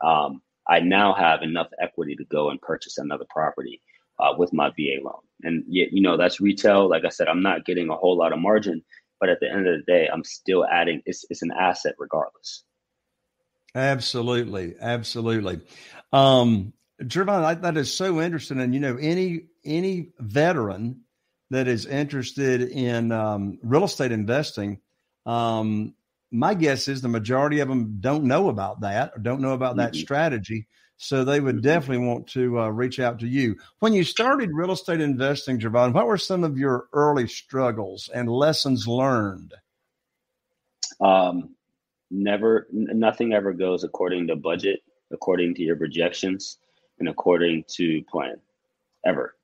Um, 0.00 0.42
I 0.68 0.80
now 0.80 1.14
have 1.14 1.42
enough 1.42 1.68
equity 1.80 2.14
to 2.16 2.24
go 2.24 2.50
and 2.50 2.60
purchase 2.60 2.98
another 2.98 3.24
property 3.28 3.80
uh, 4.20 4.34
with 4.36 4.52
my 4.52 4.70
VA 4.70 5.02
loan, 5.02 5.20
and 5.42 5.64
yet 5.66 5.92
you 5.92 6.02
know 6.02 6.16
that's 6.16 6.40
retail. 6.40 6.88
Like 6.88 7.04
I 7.04 7.08
said, 7.08 7.28
I'm 7.28 7.42
not 7.42 7.64
getting 7.64 7.88
a 7.90 7.96
whole 7.96 8.16
lot 8.16 8.32
of 8.32 8.38
margin, 8.38 8.82
but 9.20 9.28
at 9.28 9.40
the 9.40 9.50
end 9.50 9.66
of 9.66 9.78
the 9.78 9.92
day, 9.92 10.08
I'm 10.12 10.24
still 10.24 10.64
adding. 10.64 11.02
It's 11.06 11.24
it's 11.30 11.42
an 11.42 11.52
asset 11.52 11.94
regardless. 11.98 12.64
Absolutely, 13.74 14.74
absolutely. 14.80 15.60
Um, 16.12 16.74
Gervon, 17.00 17.62
that 17.62 17.76
is 17.76 17.92
so 17.92 18.20
interesting. 18.20 18.60
And 18.60 18.74
you 18.74 18.80
know, 18.80 18.96
any 18.96 19.46
any 19.64 20.10
veteran 20.18 21.02
that 21.50 21.68
is 21.68 21.86
interested 21.86 22.62
in 22.62 23.12
um, 23.12 23.58
real 23.62 23.84
estate 23.84 24.12
investing, 24.12 24.80
um, 25.26 25.94
my 26.32 26.54
guess 26.54 26.88
is 26.88 27.02
the 27.02 27.08
majority 27.08 27.60
of 27.60 27.68
them 27.68 27.98
don't 28.00 28.24
know 28.24 28.48
about 28.48 28.80
that 28.80 29.12
or 29.14 29.20
don't 29.20 29.42
know 29.42 29.52
about 29.52 29.76
that 29.76 29.92
mm-hmm. 29.92 30.00
strategy. 30.00 30.66
So 30.96 31.24
they 31.24 31.40
would 31.40 31.62
definitely 31.62 32.06
want 32.06 32.28
to 32.28 32.60
uh, 32.60 32.68
reach 32.68 33.00
out 33.00 33.20
to 33.20 33.26
you. 33.26 33.56
When 33.80 33.92
you 33.92 34.04
started 34.04 34.50
real 34.52 34.70
estate 34.70 35.00
investing, 35.00 35.58
Gervon, 35.58 35.92
what 35.92 36.06
were 36.06 36.16
some 36.16 36.44
of 36.44 36.56
your 36.56 36.86
early 36.92 37.26
struggles 37.26 38.08
and 38.12 38.30
lessons 38.30 38.86
learned? 38.86 39.52
Um, 41.00 41.56
never, 42.10 42.68
nothing 42.70 43.32
ever 43.32 43.52
goes 43.52 43.82
according 43.82 44.28
to 44.28 44.36
budget, 44.36 44.80
according 45.10 45.56
to 45.56 45.62
your 45.62 45.76
projections, 45.76 46.58
and 47.00 47.08
according 47.08 47.64
to 47.74 48.04
plan, 48.04 48.36
ever. 49.04 49.34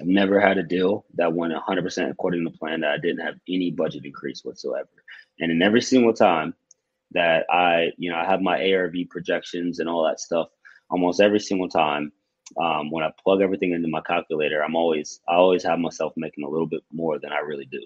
I've 0.00 0.06
never 0.06 0.40
had 0.40 0.58
a 0.58 0.62
deal 0.62 1.04
that 1.14 1.32
went 1.32 1.52
100% 1.52 2.10
according 2.10 2.44
to 2.44 2.50
plan 2.50 2.80
that 2.80 2.90
I 2.90 2.98
didn't 2.98 3.24
have 3.24 3.34
any 3.48 3.70
budget 3.70 4.04
increase 4.04 4.44
whatsoever. 4.44 4.88
And 5.40 5.50
in 5.50 5.62
every 5.62 5.82
single 5.82 6.12
time 6.12 6.54
that 7.12 7.46
I, 7.50 7.90
you 7.96 8.10
know, 8.10 8.16
I 8.16 8.24
have 8.24 8.40
my 8.40 8.72
ARV 8.72 8.94
projections 9.10 9.78
and 9.78 9.88
all 9.88 10.04
that 10.04 10.20
stuff, 10.20 10.48
almost 10.90 11.20
every 11.20 11.40
single 11.40 11.68
time 11.68 12.12
um, 12.60 12.90
when 12.90 13.04
I 13.04 13.10
plug 13.22 13.40
everything 13.40 13.72
into 13.72 13.88
my 13.88 14.00
calculator, 14.00 14.62
I'm 14.62 14.76
always 14.76 15.20
I 15.28 15.34
always 15.34 15.62
have 15.64 15.78
myself 15.78 16.12
making 16.16 16.44
a 16.44 16.48
little 16.48 16.66
bit 16.66 16.82
more 16.92 17.18
than 17.18 17.32
I 17.32 17.38
really 17.38 17.66
do, 17.66 17.84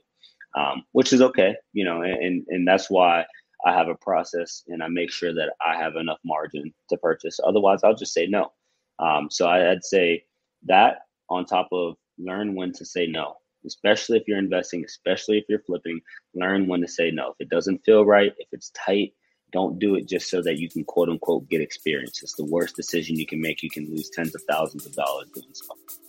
um, 0.54 0.84
which 0.92 1.12
is 1.12 1.20
okay, 1.20 1.56
you 1.72 1.84
know, 1.84 2.02
and 2.02 2.44
and 2.48 2.66
that's 2.66 2.88
why 2.88 3.24
I 3.64 3.72
have 3.72 3.88
a 3.88 3.94
process 3.96 4.62
and 4.68 4.82
I 4.82 4.88
make 4.88 5.10
sure 5.10 5.34
that 5.34 5.54
I 5.64 5.76
have 5.76 5.96
enough 5.96 6.18
margin 6.24 6.72
to 6.90 6.96
purchase. 6.96 7.38
Otherwise, 7.44 7.80
I'll 7.82 7.94
just 7.94 8.14
say 8.14 8.26
no. 8.26 8.52
Um, 8.98 9.30
so 9.30 9.48
I'd 9.48 9.84
say 9.84 10.24
that 10.66 10.98
on 11.28 11.44
top 11.44 11.68
of 11.72 11.96
learn 12.24 12.54
when 12.54 12.72
to 12.72 12.84
say 12.84 13.06
no, 13.06 13.36
especially 13.66 14.18
if 14.18 14.24
you're 14.26 14.38
investing, 14.38 14.84
especially 14.84 15.38
if 15.38 15.44
you're 15.48 15.62
flipping, 15.62 16.00
learn 16.34 16.66
when 16.66 16.80
to 16.80 16.88
say 16.88 17.10
no. 17.10 17.30
If 17.30 17.36
it 17.40 17.50
doesn't 17.50 17.84
feel 17.84 18.04
right, 18.04 18.32
if 18.38 18.48
it's 18.52 18.70
tight, 18.70 19.12
don't 19.52 19.78
do 19.78 19.94
it 19.96 20.08
just 20.08 20.30
so 20.30 20.42
that 20.42 20.58
you 20.58 20.68
can 20.68 20.84
quote 20.84 21.08
unquote 21.08 21.48
get 21.48 21.60
experience. 21.60 22.22
It's 22.22 22.34
the 22.34 22.44
worst 22.44 22.74
decision 22.74 23.16
you 23.16 23.26
can 23.26 23.40
make. 23.40 23.62
You 23.62 23.70
can 23.70 23.88
lose 23.90 24.10
tens 24.10 24.34
of 24.34 24.42
thousands 24.48 24.86
of 24.86 24.94
dollars 24.94 25.28
doing 25.34 25.48
so. 25.52 26.01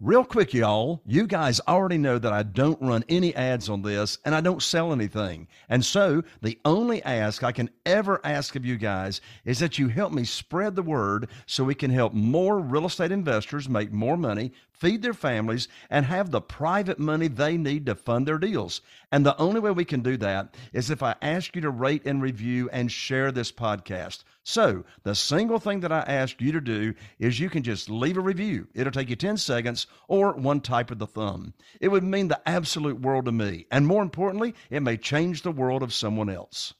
Real 0.00 0.24
quick, 0.24 0.54
y'all, 0.54 1.02
you 1.06 1.26
guys 1.26 1.60
already 1.66 1.98
know 1.98 2.20
that 2.20 2.32
I 2.32 2.44
don't 2.44 2.80
run 2.80 3.04
any 3.08 3.34
ads 3.34 3.68
on 3.68 3.82
this 3.82 4.16
and 4.24 4.32
I 4.32 4.40
don't 4.40 4.62
sell 4.62 4.92
anything. 4.92 5.48
And 5.68 5.84
so 5.84 6.22
the 6.40 6.56
only 6.64 7.02
ask 7.02 7.42
I 7.42 7.50
can 7.50 7.68
ever 7.84 8.20
ask 8.22 8.54
of 8.54 8.64
you 8.64 8.76
guys 8.76 9.20
is 9.44 9.58
that 9.58 9.76
you 9.76 9.88
help 9.88 10.12
me 10.12 10.22
spread 10.22 10.76
the 10.76 10.84
word 10.84 11.28
so 11.46 11.64
we 11.64 11.74
can 11.74 11.90
help 11.90 12.12
more 12.12 12.60
real 12.60 12.86
estate 12.86 13.10
investors 13.10 13.68
make 13.68 13.90
more 13.90 14.16
money, 14.16 14.52
feed 14.78 15.02
their 15.02 15.14
families, 15.14 15.68
and 15.90 16.06
have 16.06 16.30
the 16.30 16.40
private 16.40 16.98
money 16.98 17.28
they 17.28 17.56
need 17.56 17.86
to 17.86 17.94
fund 17.94 18.26
their 18.26 18.38
deals. 18.38 18.80
And 19.10 19.24
the 19.24 19.36
only 19.38 19.60
way 19.60 19.70
we 19.70 19.84
can 19.84 20.00
do 20.00 20.16
that 20.18 20.54
is 20.72 20.90
if 20.90 21.02
I 21.02 21.16
ask 21.20 21.54
you 21.54 21.62
to 21.62 21.70
rate 21.70 22.06
and 22.06 22.22
review 22.22 22.68
and 22.72 22.90
share 22.90 23.32
this 23.32 23.50
podcast. 23.50 24.24
So, 24.42 24.84
the 25.02 25.14
single 25.14 25.58
thing 25.58 25.80
that 25.80 25.92
I 25.92 26.00
ask 26.00 26.40
you 26.40 26.52
to 26.52 26.60
do 26.60 26.94
is 27.18 27.38
you 27.38 27.50
can 27.50 27.62
just 27.62 27.90
leave 27.90 28.16
a 28.16 28.20
review. 28.20 28.68
It'll 28.74 28.92
take 28.92 29.10
you 29.10 29.16
10 29.16 29.36
seconds 29.36 29.86
or 30.06 30.32
one 30.32 30.60
type 30.60 30.90
of 30.90 30.98
the 30.98 31.06
thumb. 31.06 31.54
It 31.80 31.88
would 31.88 32.04
mean 32.04 32.28
the 32.28 32.40
absolute 32.48 33.00
world 33.00 33.26
to 33.26 33.32
me. 33.32 33.66
And 33.70 33.86
more 33.86 34.02
importantly, 34.02 34.54
it 34.70 34.80
may 34.80 34.96
change 34.96 35.42
the 35.42 35.52
world 35.52 35.82
of 35.82 35.92
someone 35.92 36.30
else. 36.30 36.74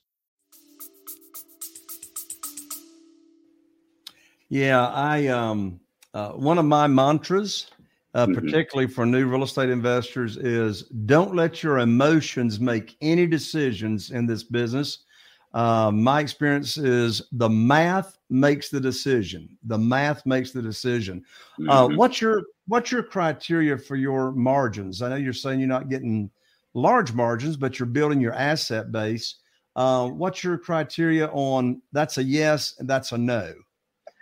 Yeah, 4.49 4.87
I 4.87 5.27
um 5.27 5.79
uh, 6.11 6.31
one 6.31 6.57
of 6.57 6.65
my 6.65 6.87
mantras, 6.87 7.69
uh, 8.13 8.25
mm-hmm. 8.25 8.33
particularly 8.33 8.91
for 8.91 9.05
new 9.05 9.27
real 9.27 9.43
estate 9.43 9.69
investors, 9.69 10.37
is 10.37 10.83
don't 11.05 11.35
let 11.35 11.63
your 11.63 11.79
emotions 11.79 12.59
make 12.59 12.97
any 13.01 13.27
decisions 13.27 14.11
in 14.11 14.25
this 14.25 14.43
business 14.43 14.99
uh, 15.53 15.91
my 15.91 16.19
experience 16.19 16.77
is 16.77 17.23
the 17.31 17.49
math 17.49 18.17
makes 18.29 18.69
the 18.69 18.79
decision. 18.79 19.49
The 19.63 19.77
math 19.77 20.25
makes 20.25 20.51
the 20.51 20.61
decision. 20.61 21.23
Uh, 21.67 21.87
mm-hmm. 21.87 21.95
what's 21.95 22.21
your 22.21 22.43
what's 22.67 22.91
your 22.91 23.03
criteria 23.03 23.77
for 23.77 23.95
your 23.95 24.31
margins? 24.31 25.01
I 25.01 25.09
know 25.09 25.15
you're 25.15 25.33
saying 25.33 25.59
you're 25.59 25.67
not 25.67 25.89
getting 25.89 26.29
large 26.75 27.13
margins, 27.13 27.57
but 27.57 27.79
you're 27.79 27.87
building 27.87 28.21
your 28.21 28.33
asset 28.33 28.91
base. 28.91 29.35
Uh, 29.75 30.07
what's 30.07 30.43
your 30.43 30.57
criteria 30.57 31.27
on 31.27 31.81
that's 31.93 32.17
a 32.17 32.23
yes 32.23 32.75
and 32.77 32.87
that's 32.87 33.11
a 33.11 33.17
no? 33.17 33.53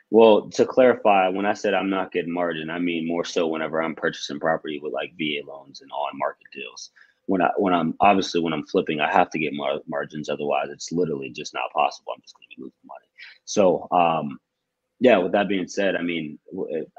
Well, 0.09 0.49
to 0.51 0.65
clarify, 0.65 1.27
when 1.29 1.45
I 1.45 1.53
said 1.53 1.73
I'm 1.73 1.89
not 1.89 2.11
getting 2.13 2.31
margin, 2.33 2.69
I 2.69 2.79
mean 2.79 3.07
more 3.07 3.25
so 3.25 3.47
whenever 3.47 3.81
I'm 3.81 3.95
purchasing 3.95 4.39
property 4.39 4.79
with 4.81 4.93
like 4.93 5.13
VA 5.17 5.45
loans 5.45 5.81
and 5.81 5.91
on 5.91 6.17
market 6.17 6.47
deals 6.53 6.91
when 7.27 7.41
I 7.41 7.49
when 7.57 7.73
I'm 7.73 7.93
obviously 7.99 8.41
when 8.41 8.53
I'm 8.53 8.65
flipping, 8.65 8.99
I 8.99 9.11
have 9.11 9.29
to 9.31 9.39
get 9.39 9.53
mar- 9.53 9.81
margins. 9.87 10.29
Otherwise, 10.29 10.69
it's 10.71 10.91
literally 10.91 11.29
just 11.29 11.53
not 11.53 11.71
possible. 11.73 12.13
I'm 12.15 12.21
just 12.21 12.35
going 12.35 12.47
to 12.49 12.55
be 12.55 12.63
losing 12.63 12.79
money. 12.85 13.05
So, 13.45 13.87
um, 13.91 14.39
yeah. 14.99 15.17
With 15.17 15.33
that 15.33 15.49
being 15.49 15.67
said, 15.67 15.95
I 15.95 16.01
mean, 16.01 16.39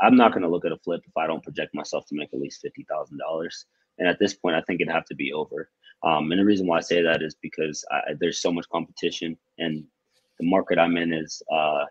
I'm 0.00 0.16
not 0.16 0.32
going 0.32 0.42
to 0.42 0.48
look 0.48 0.64
at 0.64 0.72
a 0.72 0.78
flip 0.78 1.02
if 1.06 1.16
I 1.16 1.26
don't 1.26 1.42
project 1.42 1.74
myself 1.74 2.06
to 2.08 2.14
make 2.14 2.32
at 2.32 2.40
least 2.40 2.60
fifty 2.62 2.86
thousand 2.88 3.18
dollars. 3.18 3.66
And 3.98 4.08
at 4.08 4.18
this 4.20 4.34
point, 4.34 4.56
I 4.56 4.62
think 4.62 4.80
it'd 4.80 4.92
have 4.92 5.06
to 5.06 5.16
be 5.16 5.32
over. 5.32 5.70
Um, 6.04 6.30
and 6.30 6.40
the 6.40 6.44
reason 6.44 6.66
why 6.66 6.78
I 6.78 6.80
say 6.82 7.02
that 7.02 7.22
is 7.22 7.34
because 7.42 7.84
I, 7.90 8.14
there's 8.20 8.40
so 8.40 8.52
much 8.52 8.68
competition, 8.68 9.36
and 9.58 9.84
the 10.38 10.46
market 10.46 10.78
I'm 10.78 10.96
in 10.96 11.12
is 11.12 11.42
uh, 11.52 11.86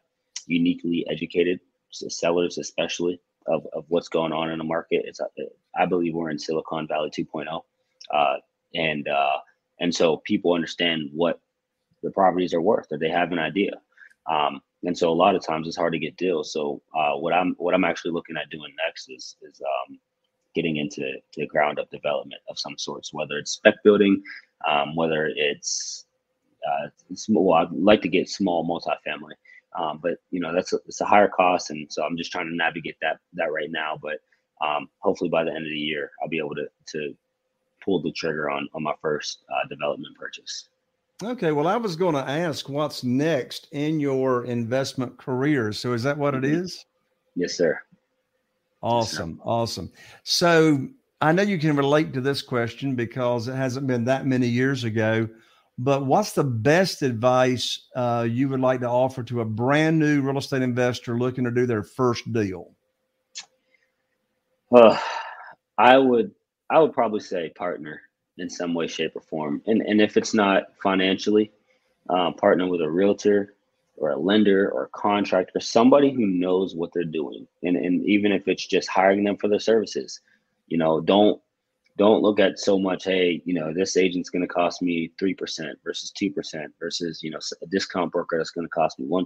uniquely 0.47 1.05
educated 1.09 1.59
sellers, 1.91 2.57
especially 2.57 3.19
of, 3.47 3.65
of 3.73 3.85
what's 3.87 4.09
going 4.09 4.33
on 4.33 4.51
in 4.51 4.57
the 4.57 4.63
market. 4.63 5.03
It's 5.05 5.21
I 5.77 5.85
believe 5.85 6.13
we're 6.13 6.29
in 6.31 6.39
Silicon 6.39 6.87
Valley 6.87 7.09
2.0 7.09 7.61
uh, 8.13 8.35
and 8.75 9.07
uh, 9.07 9.37
and 9.79 9.93
so 9.93 10.17
people 10.17 10.53
understand 10.53 11.09
what 11.13 11.39
the 12.03 12.11
properties 12.11 12.53
are 12.53 12.61
worth, 12.61 12.87
that 12.89 12.99
they 12.99 13.09
have 13.09 13.31
an 13.31 13.39
idea. 13.39 13.71
Um, 14.29 14.61
and 14.83 14.97
so 14.97 15.11
a 15.11 15.13
lot 15.13 15.35
of 15.35 15.45
times 15.45 15.67
it's 15.67 15.77
hard 15.77 15.93
to 15.93 15.99
get 15.99 16.17
deals. 16.17 16.53
So 16.53 16.81
uh, 16.97 17.13
what 17.13 17.33
I'm 17.33 17.55
what 17.57 17.73
I'm 17.73 17.85
actually 17.85 18.11
looking 18.11 18.37
at 18.37 18.49
doing 18.49 18.73
next 18.85 19.09
is 19.09 19.37
is 19.41 19.61
um, 19.61 19.99
getting 20.55 20.77
into 20.77 21.13
to 21.33 21.45
ground 21.47 21.79
up 21.79 21.89
development 21.91 22.41
of 22.49 22.59
some 22.59 22.77
sorts, 22.77 23.13
whether 23.13 23.37
it's 23.37 23.51
spec 23.51 23.75
building, 23.83 24.21
um, 24.67 24.95
whether 24.95 25.31
it's, 25.35 26.05
uh, 26.67 26.87
well, 27.29 27.59
I'd 27.59 27.71
like 27.71 28.01
to 28.01 28.09
get 28.09 28.29
small 28.29 28.65
multifamily, 28.67 29.33
um, 29.77 29.99
but 30.01 30.15
you 30.31 30.39
know 30.39 30.53
that's 30.53 30.73
a, 30.73 30.77
it's 30.85 31.01
a 31.01 31.05
higher 31.05 31.27
cost, 31.27 31.69
and 31.69 31.91
so 31.91 32.03
I'm 32.03 32.17
just 32.17 32.31
trying 32.31 32.47
to 32.47 32.55
navigate 32.55 32.97
that 33.01 33.19
that 33.33 33.51
right 33.51 33.69
now. 33.71 33.99
But 34.01 34.19
um, 34.65 34.89
hopefully 34.99 35.29
by 35.29 35.43
the 35.43 35.51
end 35.51 35.65
of 35.65 35.71
the 35.71 35.77
year, 35.77 36.11
I'll 36.21 36.29
be 36.29 36.39
able 36.39 36.55
to 36.55 36.67
to 36.93 37.13
pulled 37.83 38.03
the 38.03 38.11
trigger 38.11 38.49
on 38.49 38.67
on 38.73 38.83
my 38.83 38.93
first 39.01 39.43
uh, 39.49 39.67
development 39.69 40.15
purchase. 40.17 40.69
Okay, 41.23 41.51
well, 41.51 41.67
I 41.67 41.77
was 41.77 41.95
going 41.95 42.13
to 42.13 42.29
ask 42.29 42.69
what's 42.69 43.03
next 43.03 43.69
in 43.71 43.99
your 43.99 44.45
investment 44.45 45.17
career. 45.17 45.71
So, 45.71 45.93
is 45.93 46.03
that 46.03 46.17
what 46.17 46.35
it 46.35 46.43
mm-hmm. 46.43 46.61
Yes, 47.35 47.55
sir. 47.55 47.79
Awesome, 48.83 49.31
yes, 49.31 49.37
sir. 49.37 49.49
awesome. 49.49 49.91
So, 50.23 50.87
I 51.21 51.31
know 51.31 51.41
you 51.41 51.57
can 51.57 51.75
relate 51.75 52.13
to 52.13 52.21
this 52.21 52.43
question 52.43 52.93
because 52.93 53.47
it 53.47 53.55
hasn't 53.55 53.87
been 53.87 54.05
that 54.05 54.27
many 54.27 54.47
years 54.47 54.83
ago. 54.83 55.27
But 55.77 56.05
what's 56.05 56.31
the 56.33 56.43
best 56.43 57.03
advice 57.03 57.87
uh, 57.95 58.27
you 58.29 58.49
would 58.49 58.59
like 58.61 58.79
to 58.81 58.89
offer 58.89 59.23
to 59.23 59.41
a 59.41 59.45
brand 59.45 59.99
new 59.99 60.21
real 60.21 60.37
estate 60.37 60.63
investor 60.63 61.17
looking 61.17 61.43
to 61.43 61.51
do 61.51 61.65
their 61.67 61.83
first 61.83 62.31
deal? 62.33 62.71
I 65.77 65.97
would 65.97 66.31
I 66.69 66.79
would 66.79 66.93
probably 66.93 67.19
say 67.21 67.49
partner. 67.55 68.01
in 68.37 68.49
some 68.49 68.73
way, 68.73 68.87
shape, 68.87 69.15
or 69.15 69.21
form. 69.21 69.61
And 69.67 69.81
and 69.81 70.01
if 70.01 70.17
it's 70.17 70.33
not 70.33 70.63
financially, 70.81 71.51
uh, 72.09 72.31
partner 72.31 72.67
with 72.67 72.81
a 72.81 72.89
realtor 72.89 73.53
or 73.97 74.11
a 74.11 74.17
lender 74.17 74.69
or 74.69 74.83
a 74.85 74.89
contractor, 74.89 75.59
somebody 75.59 76.11
who 76.11 76.25
knows 76.25 76.75
what 76.75 76.91
they're 76.93 77.03
doing. 77.03 77.47
And 77.63 77.77
and 77.77 78.05
even 78.05 78.31
if 78.31 78.47
it's 78.47 78.65
just 78.65 78.89
hiring 78.89 79.23
them 79.23 79.37
for 79.37 79.47
their 79.47 79.59
services, 79.59 80.21
you 80.67 80.77
know, 80.77 81.01
don't 81.01 81.41
don't 81.97 82.21
look 82.21 82.39
at 82.39 82.59
so 82.59 82.79
much 82.79 83.03
hey 83.03 83.41
you 83.45 83.53
know 83.53 83.73
this 83.73 83.97
agent's 83.97 84.29
going 84.29 84.41
to 84.41 84.47
cost 84.47 84.81
me 84.81 85.11
3% 85.21 85.73
versus 85.83 86.13
2% 86.19 86.65
versus 86.79 87.21
you 87.21 87.31
know 87.31 87.39
a 87.61 87.67
discount 87.67 88.11
broker 88.11 88.37
that's 88.37 88.51
going 88.51 88.65
to 88.65 88.69
cost 88.69 88.99
me 88.99 89.05
1% 89.05 89.25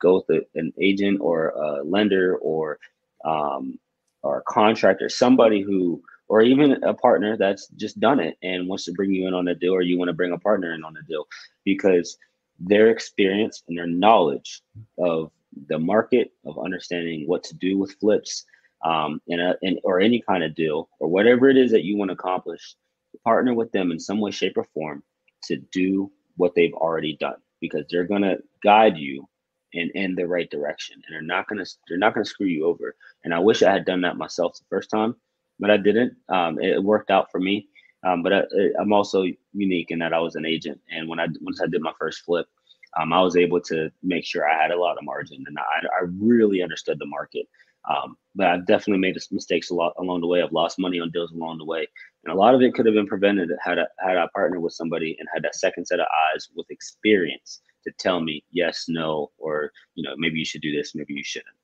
go 0.00 0.16
with 0.16 0.38
a, 0.38 0.58
an 0.58 0.72
agent 0.80 1.18
or 1.20 1.48
a 1.48 1.82
lender 1.82 2.36
or 2.36 2.78
um, 3.24 3.78
or 4.22 4.38
a 4.38 4.42
contractor 4.42 5.08
somebody 5.08 5.62
who 5.62 6.00
or 6.28 6.42
even 6.42 6.82
a 6.84 6.94
partner 6.94 7.36
that's 7.36 7.68
just 7.76 7.98
done 8.00 8.20
it 8.20 8.36
and 8.42 8.68
wants 8.68 8.84
to 8.84 8.92
bring 8.92 9.12
you 9.12 9.26
in 9.28 9.34
on 9.34 9.48
a 9.48 9.54
deal 9.54 9.72
or 9.72 9.82
you 9.82 9.98
want 9.98 10.08
to 10.08 10.14
bring 10.14 10.32
a 10.32 10.38
partner 10.38 10.74
in 10.74 10.84
on 10.84 10.96
a 10.96 11.02
deal 11.06 11.26
because 11.64 12.18
their 12.58 12.90
experience 12.90 13.62
and 13.68 13.76
their 13.76 13.86
knowledge 13.86 14.62
of 14.98 15.30
the 15.68 15.78
market 15.78 16.32
of 16.44 16.58
understanding 16.58 17.26
what 17.26 17.42
to 17.44 17.54
do 17.54 17.78
with 17.78 17.92
flips 18.00 18.44
um, 18.86 19.20
in 19.26 19.40
a 19.40 19.54
in, 19.62 19.78
or 19.82 20.00
any 20.00 20.22
kind 20.22 20.44
of 20.44 20.54
deal 20.54 20.88
or 21.00 21.08
whatever 21.08 21.48
it 21.48 21.56
is 21.56 21.72
that 21.72 21.84
you 21.84 21.96
want 21.96 22.10
to 22.10 22.14
accomplish, 22.14 22.76
partner 23.24 23.52
with 23.52 23.72
them 23.72 23.90
in 23.90 23.98
some 23.98 24.20
way, 24.20 24.30
shape, 24.30 24.56
or 24.56 24.64
form 24.74 25.02
to 25.44 25.56
do 25.72 26.10
what 26.36 26.54
they've 26.54 26.74
already 26.74 27.16
done 27.18 27.36
because 27.60 27.84
they're 27.90 28.04
gonna 28.04 28.36
guide 28.62 28.96
you 28.96 29.26
and 29.74 29.90
in 29.94 30.14
the 30.14 30.26
right 30.26 30.50
direction 30.50 30.94
and 30.94 31.14
they're 31.14 31.22
not 31.22 31.48
gonna 31.48 31.64
they're 31.88 31.98
not 31.98 32.14
gonna 32.14 32.24
screw 32.24 32.46
you 32.46 32.66
over. 32.66 32.94
And 33.24 33.34
I 33.34 33.40
wish 33.40 33.62
I 33.62 33.72
had 33.72 33.84
done 33.84 34.02
that 34.02 34.16
myself 34.16 34.56
the 34.58 34.64
first 34.70 34.90
time, 34.90 35.16
but 35.58 35.70
I 35.70 35.76
didn't. 35.76 36.14
Um, 36.28 36.60
it 36.60 36.82
worked 36.82 37.10
out 37.10 37.30
for 37.32 37.40
me. 37.40 37.68
Um, 38.06 38.22
but 38.22 38.32
I, 38.32 38.42
am 38.80 38.92
also 38.92 39.24
unique 39.52 39.90
in 39.90 39.98
that 39.98 40.12
I 40.12 40.20
was 40.20 40.36
an 40.36 40.46
agent, 40.46 40.80
and 40.92 41.08
when 41.08 41.18
I 41.18 41.26
once 41.40 41.60
I 41.60 41.66
did 41.66 41.82
my 41.82 41.92
first 41.98 42.24
flip, 42.24 42.46
um, 43.00 43.12
I 43.12 43.20
was 43.20 43.36
able 43.36 43.60
to 43.62 43.90
make 44.02 44.24
sure 44.24 44.48
I 44.48 44.62
had 44.62 44.70
a 44.70 44.78
lot 44.78 44.96
of 44.96 45.04
margin, 45.04 45.42
and 45.44 45.58
I, 45.58 45.86
I 45.86 46.06
really 46.20 46.62
understood 46.62 46.98
the 47.00 47.06
market. 47.06 47.46
Um, 47.88 48.16
but 48.34 48.48
I've 48.48 48.66
definitely 48.66 48.98
made 48.98 49.16
mistakes 49.30 49.70
a 49.70 49.74
lot 49.74 49.94
along 49.98 50.20
the 50.20 50.26
way. 50.26 50.42
I've 50.42 50.52
lost 50.52 50.78
money 50.78 51.00
on 51.00 51.10
deals 51.10 51.32
along 51.32 51.58
the 51.58 51.64
way, 51.64 51.86
and 52.24 52.32
a 52.32 52.36
lot 52.36 52.54
of 52.54 52.62
it 52.62 52.74
could 52.74 52.86
have 52.86 52.94
been 52.94 53.06
prevented 53.06 53.50
had 53.64 53.78
I, 53.78 53.86
had 54.04 54.16
I 54.16 54.26
partnered 54.34 54.62
with 54.62 54.72
somebody 54.72 55.16
and 55.18 55.28
had 55.32 55.42
that 55.44 55.54
second 55.54 55.86
set 55.86 56.00
of 56.00 56.06
eyes 56.34 56.48
with 56.54 56.70
experience 56.70 57.60
to 57.84 57.92
tell 57.98 58.20
me 58.20 58.44
yes, 58.50 58.86
no, 58.88 59.30
or 59.38 59.72
you 59.94 60.02
know 60.02 60.14
maybe 60.18 60.38
you 60.38 60.44
should 60.44 60.62
do 60.62 60.76
this, 60.76 60.94
maybe 60.94 61.14
you 61.14 61.24
shouldn't. 61.24 61.54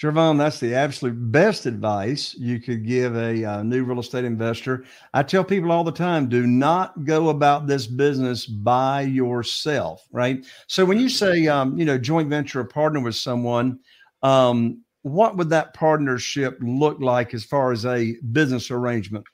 Gervon, 0.00 0.38
that's 0.38 0.60
the 0.60 0.74
absolute 0.74 1.30
best 1.30 1.66
advice 1.66 2.34
you 2.38 2.58
could 2.58 2.86
give 2.86 3.14
a, 3.16 3.42
a, 3.42 3.44
uh, 3.44 3.62
new 3.62 3.84
real 3.84 4.00
estate 4.00 4.24
investor. 4.24 4.84
I 5.12 5.22
tell 5.22 5.44
people 5.44 5.70
all 5.70 5.84
the 5.84 5.92
time 5.92 6.26
do 6.26 6.46
not 6.46 7.04
go 7.04 7.28
about 7.28 7.66
this 7.66 7.86
business 7.86 8.46
by 8.46 9.02
yourself, 9.02 10.06
right? 10.10 10.42
So 10.68 10.86
when 10.86 10.98
you 10.98 11.10
say, 11.10 11.48
um, 11.48 11.76
you 11.78 11.84
know, 11.84 11.98
joint 11.98 12.30
venture 12.30 12.60
or 12.60 12.64
partner 12.64 13.00
with 13.00 13.14
someone, 13.14 13.80
um, 14.22 14.82
what 15.02 15.36
would 15.36 15.50
that 15.50 15.74
partnership 15.74 16.58
look 16.60 17.00
like 17.00 17.34
as 17.34 17.44
far 17.44 17.72
as 17.72 17.86
a 17.86 18.16
business 18.32 18.70
arrangement? 18.70 19.24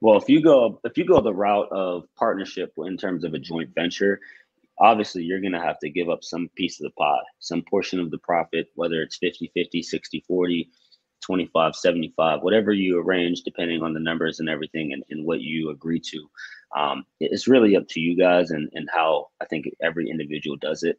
Well, 0.00 0.16
if 0.16 0.28
you 0.28 0.42
go 0.42 0.80
if 0.84 0.96
you 0.96 1.04
go 1.04 1.20
the 1.20 1.34
route 1.34 1.70
of 1.70 2.04
partnership 2.16 2.72
in 2.78 2.96
terms 2.96 3.24
of 3.24 3.34
a 3.34 3.38
joint 3.38 3.70
venture, 3.74 4.20
obviously 4.78 5.22
you're 5.22 5.40
going 5.40 5.52
to 5.52 5.60
have 5.60 5.78
to 5.80 5.90
give 5.90 6.08
up 6.08 6.24
some 6.24 6.48
piece 6.56 6.80
of 6.80 6.84
the 6.84 6.90
pie, 6.92 7.20
some 7.38 7.62
portion 7.68 8.00
of 8.00 8.10
the 8.10 8.18
profit, 8.18 8.68
whether 8.74 9.02
it's 9.02 9.18
50 9.18 9.50
50, 9.54 9.82
60 9.82 10.24
40, 10.26 10.70
25 11.20 11.76
75, 11.76 12.40
whatever 12.40 12.72
you 12.72 12.98
arrange, 12.98 13.42
depending 13.42 13.82
on 13.82 13.92
the 13.92 14.00
numbers 14.00 14.40
and 14.40 14.48
everything 14.48 14.92
and, 14.92 15.04
and 15.10 15.24
what 15.24 15.40
you 15.40 15.70
agree 15.70 16.00
to. 16.00 16.30
Um, 16.76 17.04
it's 17.20 17.48
really 17.48 17.76
up 17.76 17.86
to 17.88 18.00
you 18.00 18.16
guys 18.16 18.50
and, 18.50 18.70
and 18.72 18.88
how 18.92 19.26
I 19.40 19.44
think 19.44 19.66
every 19.82 20.08
individual 20.08 20.56
does 20.56 20.82
it. 20.82 20.98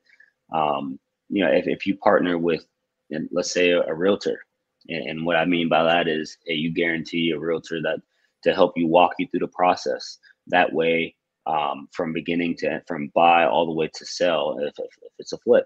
Um, 0.53 0.99
you 1.29 1.43
know, 1.43 1.51
if, 1.51 1.67
if 1.67 1.87
you 1.87 1.95
partner 1.97 2.37
with 2.37 2.65
and 3.11 3.29
let's 3.31 3.51
say 3.51 3.71
a, 3.71 3.81
a 3.83 3.93
realtor. 3.93 4.39
And, 4.87 5.09
and, 5.09 5.25
what 5.25 5.35
I 5.35 5.45
mean 5.45 5.69
by 5.69 5.83
that 5.83 6.07
is 6.07 6.37
hey, 6.45 6.55
you 6.55 6.73
guarantee 6.73 7.31
a 7.31 7.39
realtor 7.39 7.81
that 7.81 7.99
to 8.43 8.53
help 8.53 8.73
you 8.75 8.87
walk 8.87 9.13
you 9.19 9.27
through 9.27 9.41
the 9.41 9.47
process. 9.47 10.17
That 10.47 10.73
way, 10.73 11.15
um, 11.45 11.87
from 11.91 12.13
beginning 12.13 12.55
to 12.57 12.81
from 12.87 13.11
buy 13.13 13.45
all 13.45 13.65
the 13.65 13.73
way 13.73 13.89
to 13.93 14.05
sell, 14.05 14.57
if, 14.59 14.73
if, 14.79 14.91
if 15.01 15.11
it's 15.19 15.33
a 15.33 15.37
flip, 15.39 15.65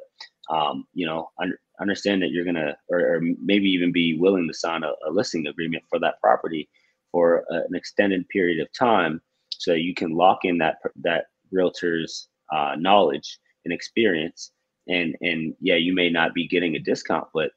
um, 0.50 0.86
you 0.94 1.06
know, 1.06 1.30
un- 1.42 1.58
understand 1.80 2.22
that 2.22 2.32
you're 2.32 2.46
gonna, 2.46 2.76
or, 2.90 3.00
or, 3.00 3.22
maybe 3.42 3.70
even 3.70 3.92
be 3.92 4.18
willing 4.18 4.48
to 4.48 4.54
sign 4.54 4.84
a, 4.84 4.92
a 5.08 5.12
listing 5.12 5.48
agreement 5.48 5.84
for 5.90 6.00
that 6.00 6.20
property 6.22 6.70
for 7.12 7.46
a, 7.50 7.56
an 7.56 7.76
extended 7.76 8.28
period 8.30 8.62
of 8.62 8.72
time, 8.74 9.22
so 9.50 9.74
you 9.74 9.94
can 9.94 10.12
lock 10.12 10.40
in 10.44 10.58
that 10.58 10.78
that 11.04 11.26
realtor's 11.52 12.28
uh, 12.54 12.76
knowledge 12.78 13.40
and 13.66 13.74
experience 13.74 14.52
and 14.88 15.16
and 15.22 15.56
yeah, 15.60 15.76
you 15.76 15.94
may 15.94 16.10
not 16.10 16.34
be 16.34 16.48
getting 16.48 16.76
a 16.76 16.80
discount, 16.80 17.28
but 17.34 17.52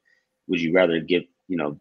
would 0.49 0.61
you 0.61 0.73
rather 0.73 1.01
give 1.01 1.23
you 1.49 1.57
know 1.57 1.79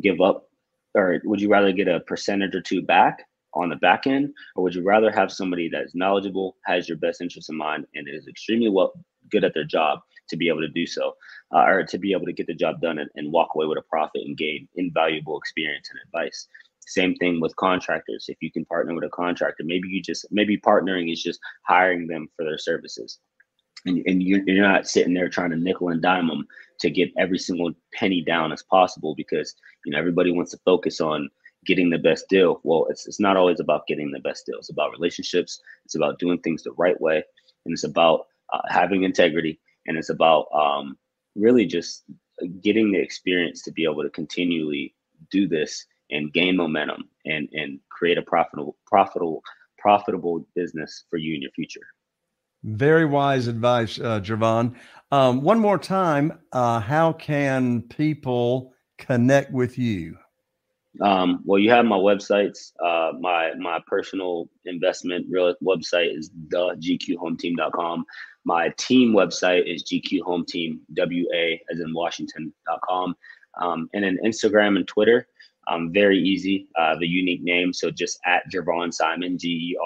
give 0.00 0.20
up, 0.20 0.48
or 0.94 1.20
would 1.24 1.40
you 1.40 1.48
rather 1.48 1.72
get 1.72 1.88
a 1.88 2.00
percentage 2.00 2.54
or 2.54 2.60
two 2.60 2.82
back 2.82 3.24
on 3.54 3.70
the 3.70 3.76
back 3.76 4.06
end, 4.06 4.30
or 4.56 4.62
would 4.62 4.74
you 4.74 4.82
rather 4.82 5.10
have 5.10 5.32
somebody 5.32 5.68
that 5.70 5.84
is 5.84 5.94
knowledgeable, 5.94 6.56
has 6.64 6.88
your 6.88 6.98
best 6.98 7.20
interest 7.20 7.48
in 7.50 7.56
mind, 7.56 7.86
and 7.94 8.08
is 8.08 8.28
extremely 8.28 8.68
well 8.68 8.92
good 9.30 9.44
at 9.44 9.54
their 9.54 9.64
job 9.64 10.00
to 10.28 10.36
be 10.36 10.48
able 10.48 10.60
to 10.60 10.68
do 10.68 10.86
so, 10.86 11.12
uh, 11.54 11.64
or 11.64 11.84
to 11.84 11.98
be 11.98 12.12
able 12.12 12.26
to 12.26 12.32
get 12.32 12.46
the 12.46 12.54
job 12.54 12.80
done 12.80 12.98
and, 12.98 13.10
and 13.16 13.32
walk 13.32 13.48
away 13.54 13.66
with 13.66 13.78
a 13.78 13.82
profit 13.88 14.22
and 14.24 14.36
gain 14.36 14.68
invaluable 14.76 15.38
experience 15.38 15.88
and 15.90 15.98
advice. 16.06 16.46
Same 16.80 17.14
thing 17.16 17.40
with 17.40 17.54
contractors. 17.56 18.26
If 18.28 18.38
you 18.40 18.50
can 18.50 18.64
partner 18.64 18.94
with 18.94 19.04
a 19.04 19.10
contractor, 19.10 19.64
maybe 19.64 19.88
you 19.88 20.02
just 20.02 20.26
maybe 20.30 20.56
partnering 20.58 21.12
is 21.12 21.22
just 21.22 21.40
hiring 21.66 22.06
them 22.06 22.28
for 22.36 22.44
their 22.44 22.58
services 22.58 23.18
and, 23.86 24.02
and 24.06 24.22
you're, 24.22 24.42
you're 24.46 24.66
not 24.66 24.88
sitting 24.88 25.14
there 25.14 25.28
trying 25.28 25.50
to 25.50 25.56
nickel 25.56 25.88
and 25.88 26.02
dime 26.02 26.28
them 26.28 26.46
to 26.80 26.90
get 26.90 27.12
every 27.18 27.38
single 27.38 27.72
penny 27.94 28.22
down 28.22 28.52
as 28.52 28.62
possible 28.62 29.14
because 29.14 29.54
you 29.84 29.92
know 29.92 29.98
everybody 29.98 30.30
wants 30.30 30.50
to 30.52 30.58
focus 30.64 31.00
on 31.00 31.28
getting 31.66 31.90
the 31.90 31.98
best 31.98 32.28
deal. 32.28 32.60
Well, 32.64 32.86
it's 32.90 33.06
it's 33.06 33.20
not 33.20 33.36
always 33.36 33.60
about 33.60 33.86
getting 33.86 34.10
the 34.10 34.20
best 34.20 34.46
deal. 34.46 34.58
It's 34.58 34.70
about 34.70 34.92
relationships. 34.92 35.60
It's 35.84 35.94
about 35.94 36.18
doing 36.18 36.38
things 36.40 36.62
the 36.62 36.72
right 36.72 37.00
way, 37.00 37.22
and 37.64 37.72
it's 37.72 37.84
about 37.84 38.26
uh, 38.52 38.62
having 38.68 39.02
integrity, 39.04 39.60
and 39.86 39.96
it's 39.96 40.10
about 40.10 40.46
um, 40.52 40.96
really 41.34 41.66
just 41.66 42.04
getting 42.60 42.92
the 42.92 43.00
experience 43.00 43.62
to 43.62 43.72
be 43.72 43.84
able 43.84 44.02
to 44.02 44.10
continually 44.10 44.94
do 45.30 45.48
this 45.48 45.84
and 46.10 46.32
gain 46.32 46.56
momentum 46.56 47.08
and 47.26 47.48
and 47.52 47.80
create 47.90 48.18
a 48.18 48.22
profitable 48.22 48.76
profitable 48.86 49.42
profitable 49.78 50.46
business 50.54 51.04
for 51.10 51.18
you 51.18 51.34
in 51.34 51.42
your 51.42 51.52
future. 51.52 51.86
Very 52.64 53.04
wise 53.04 53.46
advice, 53.46 53.98
uh, 53.98 54.20
Gervon. 54.20 54.74
Um, 55.10 55.42
one 55.42 55.58
more 55.58 55.78
time, 55.78 56.38
uh, 56.52 56.80
how 56.80 57.12
can 57.12 57.82
people 57.82 58.74
connect 58.98 59.52
with 59.52 59.78
you? 59.78 60.18
Um, 61.00 61.42
well, 61.44 61.58
you 61.58 61.70
have 61.70 61.84
my 61.84 61.96
websites. 61.96 62.72
Uh, 62.84 63.12
my 63.20 63.52
my 63.54 63.80
personal 63.86 64.48
investment 64.64 65.26
real 65.30 65.54
website 65.62 66.16
is 66.16 66.30
the 66.48 66.76
gqhometeam.com. 66.80 68.04
My 68.44 68.70
team 68.78 69.12
website 69.12 69.72
is 69.72 69.84
gqhometeamwa 69.84 71.58
as 71.70 71.80
in 71.80 71.94
Washington.com. 71.94 73.14
Um, 73.60 73.88
and 73.92 74.04
then 74.04 74.18
Instagram 74.24 74.76
and 74.76 74.86
Twitter, 74.86 75.26
um, 75.68 75.92
very 75.92 76.18
easy. 76.18 76.68
Uh, 76.78 76.96
the 76.98 77.06
unique 77.06 77.42
name, 77.42 77.72
so 77.72 77.90
just 77.90 78.18
at 78.26 78.42
Gervon 78.52 78.92
Simon, 78.92 79.38
G 79.38 79.48
E 79.48 79.76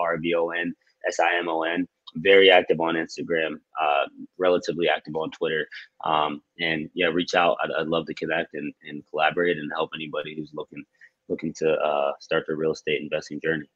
R 2.16 2.20
V 2.22 2.31
O 2.31 2.38
N 2.38 2.46
S 2.46 2.48
I 2.48 2.48
M 2.48 2.48
O 2.48 2.48
N 2.48 2.48
very 2.48 2.51
active 2.51 2.81
on 2.81 2.94
Instagram, 2.94 3.55
uh, 3.81 4.05
relatively 4.38 4.88
active 4.88 5.16
on 5.16 5.31
Twitter. 5.31 5.66
Um, 6.05 6.42
and 6.61 6.90
yeah, 6.94 7.07
reach 7.07 7.35
out. 7.35 7.57
I'd, 7.62 7.70
I'd, 7.79 7.88
love 7.88 8.07
to 8.07 8.14
connect 8.14 8.55
and, 8.55 8.72
and 8.88 9.03
collaborate 9.11 9.57
and 9.57 9.70
help 9.75 9.90
anybody 9.94 10.35
who's 10.37 10.53
looking 10.55 10.85
looking 11.29 11.55
to 11.55 11.72
uh, 11.72 12.12
start 12.20 12.44
their 12.46 12.57
real 12.57 12.72
estate 12.72 13.01
investing 13.01 13.40
journey. 13.40 13.68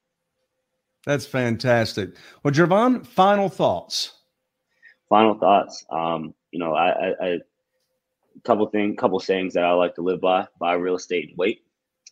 That's 1.05 1.25
fantastic. 1.25 2.15
Well, 2.43 2.53
Gervon, 2.53 3.05
final 3.05 3.49
thoughts. 3.49 4.13
Final 5.09 5.35
thoughts. 5.35 5.85
Um, 5.89 6.33
you 6.51 6.59
know, 6.59 6.73
I, 6.73 6.89
I, 6.89 7.13
I 7.21 7.37
couple 8.43 8.67
thing, 8.67 8.95
couple 8.95 9.19
sayings 9.19 9.53
that 9.53 9.63
I 9.63 9.71
like 9.71 9.95
to 9.95 10.01
live 10.01 10.21
by: 10.21 10.47
buy 10.59 10.73
real 10.73 10.95
estate 10.95 11.29
and 11.29 11.37
wait. 11.37 11.61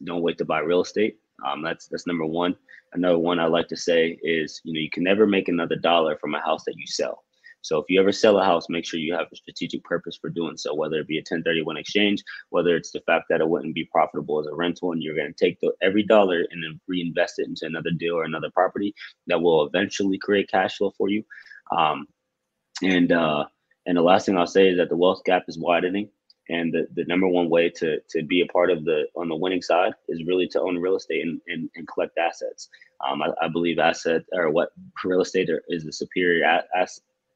Don't 0.04 0.22
wait 0.22 0.38
to 0.40 0.46
buy 0.46 0.60
real 0.60 0.82
estate. 0.82 1.20
Um, 1.46 1.64
that's 1.64 1.88
that's 1.88 2.08
number 2.08 2.26
one. 2.26 2.56
Another 2.94 3.18
one 3.18 3.40
I 3.40 3.46
like 3.46 3.68
to 3.70 3.78
say 3.78 4.18
is, 4.24 4.62
you 4.64 4.74
know, 4.74 4.80
you 4.80 4.90
can 4.90 5.04
never 5.04 5.26
make 5.28 5.48
another 5.48 5.76
dollar 5.76 6.18
from 6.18 6.34
a 6.34 6.42
house 6.42 6.64
that 6.66 6.76
you 6.78 6.88
sell. 6.88 7.24
So 7.66 7.80
if 7.80 7.86
you 7.90 8.00
ever 8.00 8.12
sell 8.12 8.38
a 8.38 8.46
house, 8.46 8.70
make 8.70 8.86
sure 8.86 9.00
you 9.00 9.16
have 9.16 9.26
a 9.34 9.36
strategic 9.36 9.84
purpose 9.84 10.20
for 10.22 10.30
doing 10.30 10.56
so, 10.56 10.76
whether 10.76 11.00
it 11.00 11.08
be 11.08 11.18
a 11.18 11.22
1031 11.22 11.78
exchange, 11.78 12.24
whether 12.52 12.76
it's 12.76 12.92
the 12.92 13.02
fact 13.08 13.26
that 13.30 13.42
it 13.42 13.50
wouldn't 13.50 13.74
be 13.74 13.90
profitable 13.92 14.40
as 14.40 14.46
a 14.46 14.54
rental 14.54 14.92
and 14.92 15.02
you're 15.02 15.16
going 15.16 15.34
to 15.34 15.46
take 15.46 15.60
the, 15.62 15.74
every 15.82 16.04
dollar 16.04 16.46
and 16.52 16.64
then 16.64 16.80
reinvest 16.88 17.40
it 17.40 17.48
into 17.48 17.66
another 17.66 17.90
deal 17.90 18.14
or 18.14 18.24
another 18.24 18.52
property 18.54 18.94
that 19.26 19.42
will 19.42 19.66
eventually 19.66 20.20
create 20.20 20.48
cash 20.48 20.78
flow 20.78 20.94
for 20.96 21.10
you. 21.10 21.24
Um, 21.76 22.06
and 22.84 23.12
uh, 23.12 23.46
and 23.88 23.98
the 23.98 24.02
last 24.04 24.28
thing 24.28 24.38
I'll 24.38 24.46
say 24.46 24.70
is 24.70 24.78
that 24.78 24.90
the 24.90 24.98
wealth 24.98 25.24
gap 25.26 25.46
is 25.48 25.58
widening. 25.58 26.10
And 26.50 26.74
the, 26.74 26.88
the 26.94 27.06
number 27.06 27.28
one 27.28 27.50
way 27.50 27.70
to 27.72 28.00
to 28.10 28.24
be 28.24 28.42
a 28.42 28.46
part 28.48 28.70
of 28.70 28.86
the 28.86 29.06
on 29.16 29.30
the 29.30 29.36
winning 29.36 29.62
side 29.62 29.94
is 30.10 30.26
really 30.26 30.48
to 30.50 30.62
own 30.62 30.78
real 30.78 30.96
estate 30.96 31.24
and, 31.24 31.42
and, 31.48 31.70
and 31.76 31.88
collect 31.88 32.18
assets. 32.18 32.70
Um, 33.06 33.22
I, 33.22 33.30
I, 33.42 33.48
believe 33.48 33.80
asset 33.80 34.24
or 34.32 34.52
what 34.52 34.70
real 35.04 35.22
estate 35.22 35.50
is 35.70 35.84
the 35.84 35.92
superior 35.92 36.44
a, 36.44 36.88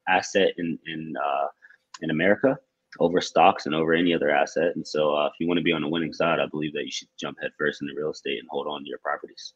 asset 0.08 0.54
in 0.58 0.78
in 0.86 1.14
uh, 1.18 1.48
in 2.02 2.12
America 2.12 2.58
over 3.00 3.22
stocks 3.22 3.66
and 3.66 3.76
over 3.76 3.94
any 3.94 4.14
other 4.14 4.30
asset. 4.30 4.76
And 4.76 4.88
so, 4.88 5.16
uh, 5.16 5.28
if 5.28 5.34
you 5.40 5.48
want 5.48 5.58
to 5.58 5.64
be 5.64 5.72
on 5.72 5.82
the 5.82 5.88
winning 5.88 6.14
side, 6.14 6.40
I 6.40 6.48
believe 6.48 6.74
that 6.74 6.86
you 6.86 6.92
should 6.92 7.08
jump 7.20 7.38
headfirst 7.42 7.82
into 7.82 7.94
real 7.96 8.12
estate 8.12 8.40
and 8.40 8.48
hold 8.50 8.68
on 8.68 8.84
to 8.84 8.90
your 8.90 9.00
properties. 9.00 9.54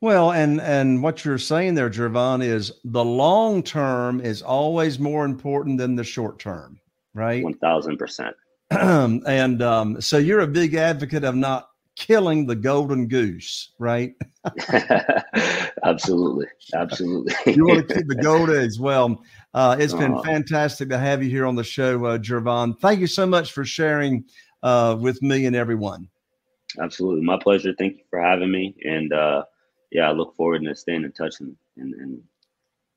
Well, 0.00 0.32
and 0.32 0.60
and 0.60 1.02
what 1.02 1.24
you're 1.24 1.38
saying 1.38 1.74
there, 1.74 1.90
Gervon, 1.90 2.42
is 2.42 2.72
the 2.84 3.04
long 3.04 3.62
term 3.62 4.20
is 4.20 4.42
always 4.42 4.98
more 4.98 5.24
important 5.24 5.78
than 5.78 5.96
the 5.96 6.04
short 6.04 6.38
term, 6.38 6.78
right? 7.14 7.42
One 7.42 7.54
thousand 7.54 7.96
percent. 7.96 8.36
And 8.70 9.62
um, 9.62 10.00
so 10.00 10.18
you're 10.18 10.40
a 10.40 10.46
big 10.46 10.74
advocate 10.74 11.24
of 11.24 11.34
not 11.34 11.68
killing 11.96 12.46
the 12.46 12.54
golden 12.54 13.08
goose, 13.08 13.72
right? 13.78 14.14
absolutely, 15.84 16.46
absolutely. 16.74 17.34
you 17.46 17.66
want 17.66 17.88
to 17.88 17.94
keep 17.94 18.06
the 18.06 18.14
gold 18.16 18.50
eggs. 18.54 18.78
Well, 18.78 19.22
uh, 19.54 19.76
it's 19.78 19.94
been 19.94 20.14
uh, 20.14 20.22
fantastic 20.22 20.88
to 20.90 20.98
have 20.98 21.22
you 21.22 21.30
here 21.30 21.46
on 21.46 21.56
the 21.56 21.64
show, 21.64 22.04
uh, 22.04 22.18
Gervon. 22.18 22.78
Thank 22.78 23.00
you 23.00 23.06
so 23.06 23.26
much 23.26 23.52
for 23.52 23.64
sharing 23.64 24.24
uh, 24.62 24.96
with 25.00 25.20
me 25.22 25.46
and 25.46 25.56
everyone. 25.56 26.08
Absolutely, 26.80 27.24
my 27.24 27.38
pleasure. 27.38 27.72
Thank 27.76 27.98
you 27.98 28.04
for 28.10 28.20
having 28.20 28.50
me, 28.50 28.74
and 28.84 29.12
uh, 29.12 29.44
yeah, 29.90 30.08
I 30.08 30.12
look 30.12 30.36
forward 30.36 30.62
to 30.64 30.74
staying 30.74 31.04
in 31.04 31.12
touch 31.12 31.40
and 31.40 31.56
and 31.76 31.94
and, 31.94 32.22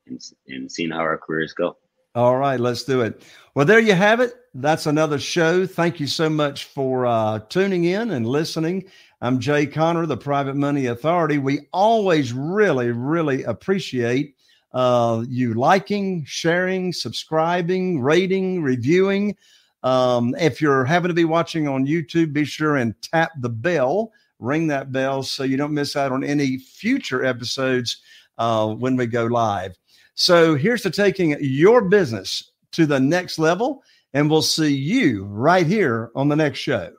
and, 0.08 0.21
and 0.47 0.71
seeing 0.71 0.91
how 0.91 0.99
our 0.99 1.17
careers 1.17 1.53
go. 1.53 1.77
All 2.15 2.38
right, 2.38 2.60
let's 2.60 2.84
do 2.84 3.01
it. 3.01 3.23
Well, 3.55 3.65
there 3.65 3.79
you 3.79 3.93
have 3.93 4.19
it. 4.19 4.34
That's 4.55 4.88
another 4.88 5.19
show. 5.19 5.67
Thank 5.67 5.99
you 5.99 6.07
so 6.07 6.29
much 6.29 6.65
for 6.65 7.05
uh, 7.05 7.39
tuning 7.49 7.83
in 7.85 8.12
and 8.12 8.25
listening. 8.25 8.85
I'm 9.21 9.39
Jay 9.39 9.67
Conner, 9.67 10.05
the 10.05 10.17
Private 10.17 10.55
Money 10.55 10.88
Authority. 10.88 11.38
We 11.38 11.67
always 11.71 12.33
really, 12.33 12.91
really 12.91 13.43
appreciate 13.43 14.35
uh, 14.73 15.23
you 15.27 15.53
liking, 15.53 16.25
sharing, 16.25 16.93
subscribing, 16.93 18.01
rating, 18.01 18.63
reviewing. 18.63 19.35
Um, 19.83 20.35
if 20.39 20.62
you're 20.62 20.85
having 20.85 21.09
to 21.09 21.15
be 21.15 21.25
watching 21.25 21.67
on 21.67 21.85
YouTube, 21.85 22.33
be 22.33 22.45
sure 22.45 22.77
and 22.77 22.99
tap 23.01 23.31
the 23.39 23.49
bell 23.49 24.12
ring 24.39 24.67
that 24.67 24.91
bell 24.91 25.21
so 25.21 25.43
you 25.43 25.57
don't 25.57 25.73
miss 25.73 25.95
out 25.95 26.12
on 26.12 26.23
any 26.23 26.57
future 26.57 27.25
episodes 27.25 27.97
uh, 28.38 28.73
when 28.73 28.95
we 28.95 29.05
go 29.05 29.25
live. 29.25 29.77
So 30.15 30.55
here's 30.55 30.81
to 30.83 30.89
taking 30.89 31.35
your 31.39 31.81
business 31.81 32.51
to 32.71 32.85
the 32.85 32.99
next 32.99 33.38
level, 33.39 33.83
and 34.13 34.30
we'll 34.30 34.41
see 34.41 34.74
you 34.74 35.24
right 35.26 35.67
here 35.67 36.12
on 36.15 36.28
the 36.28 36.36
next 36.36 36.60
show. 36.60 36.91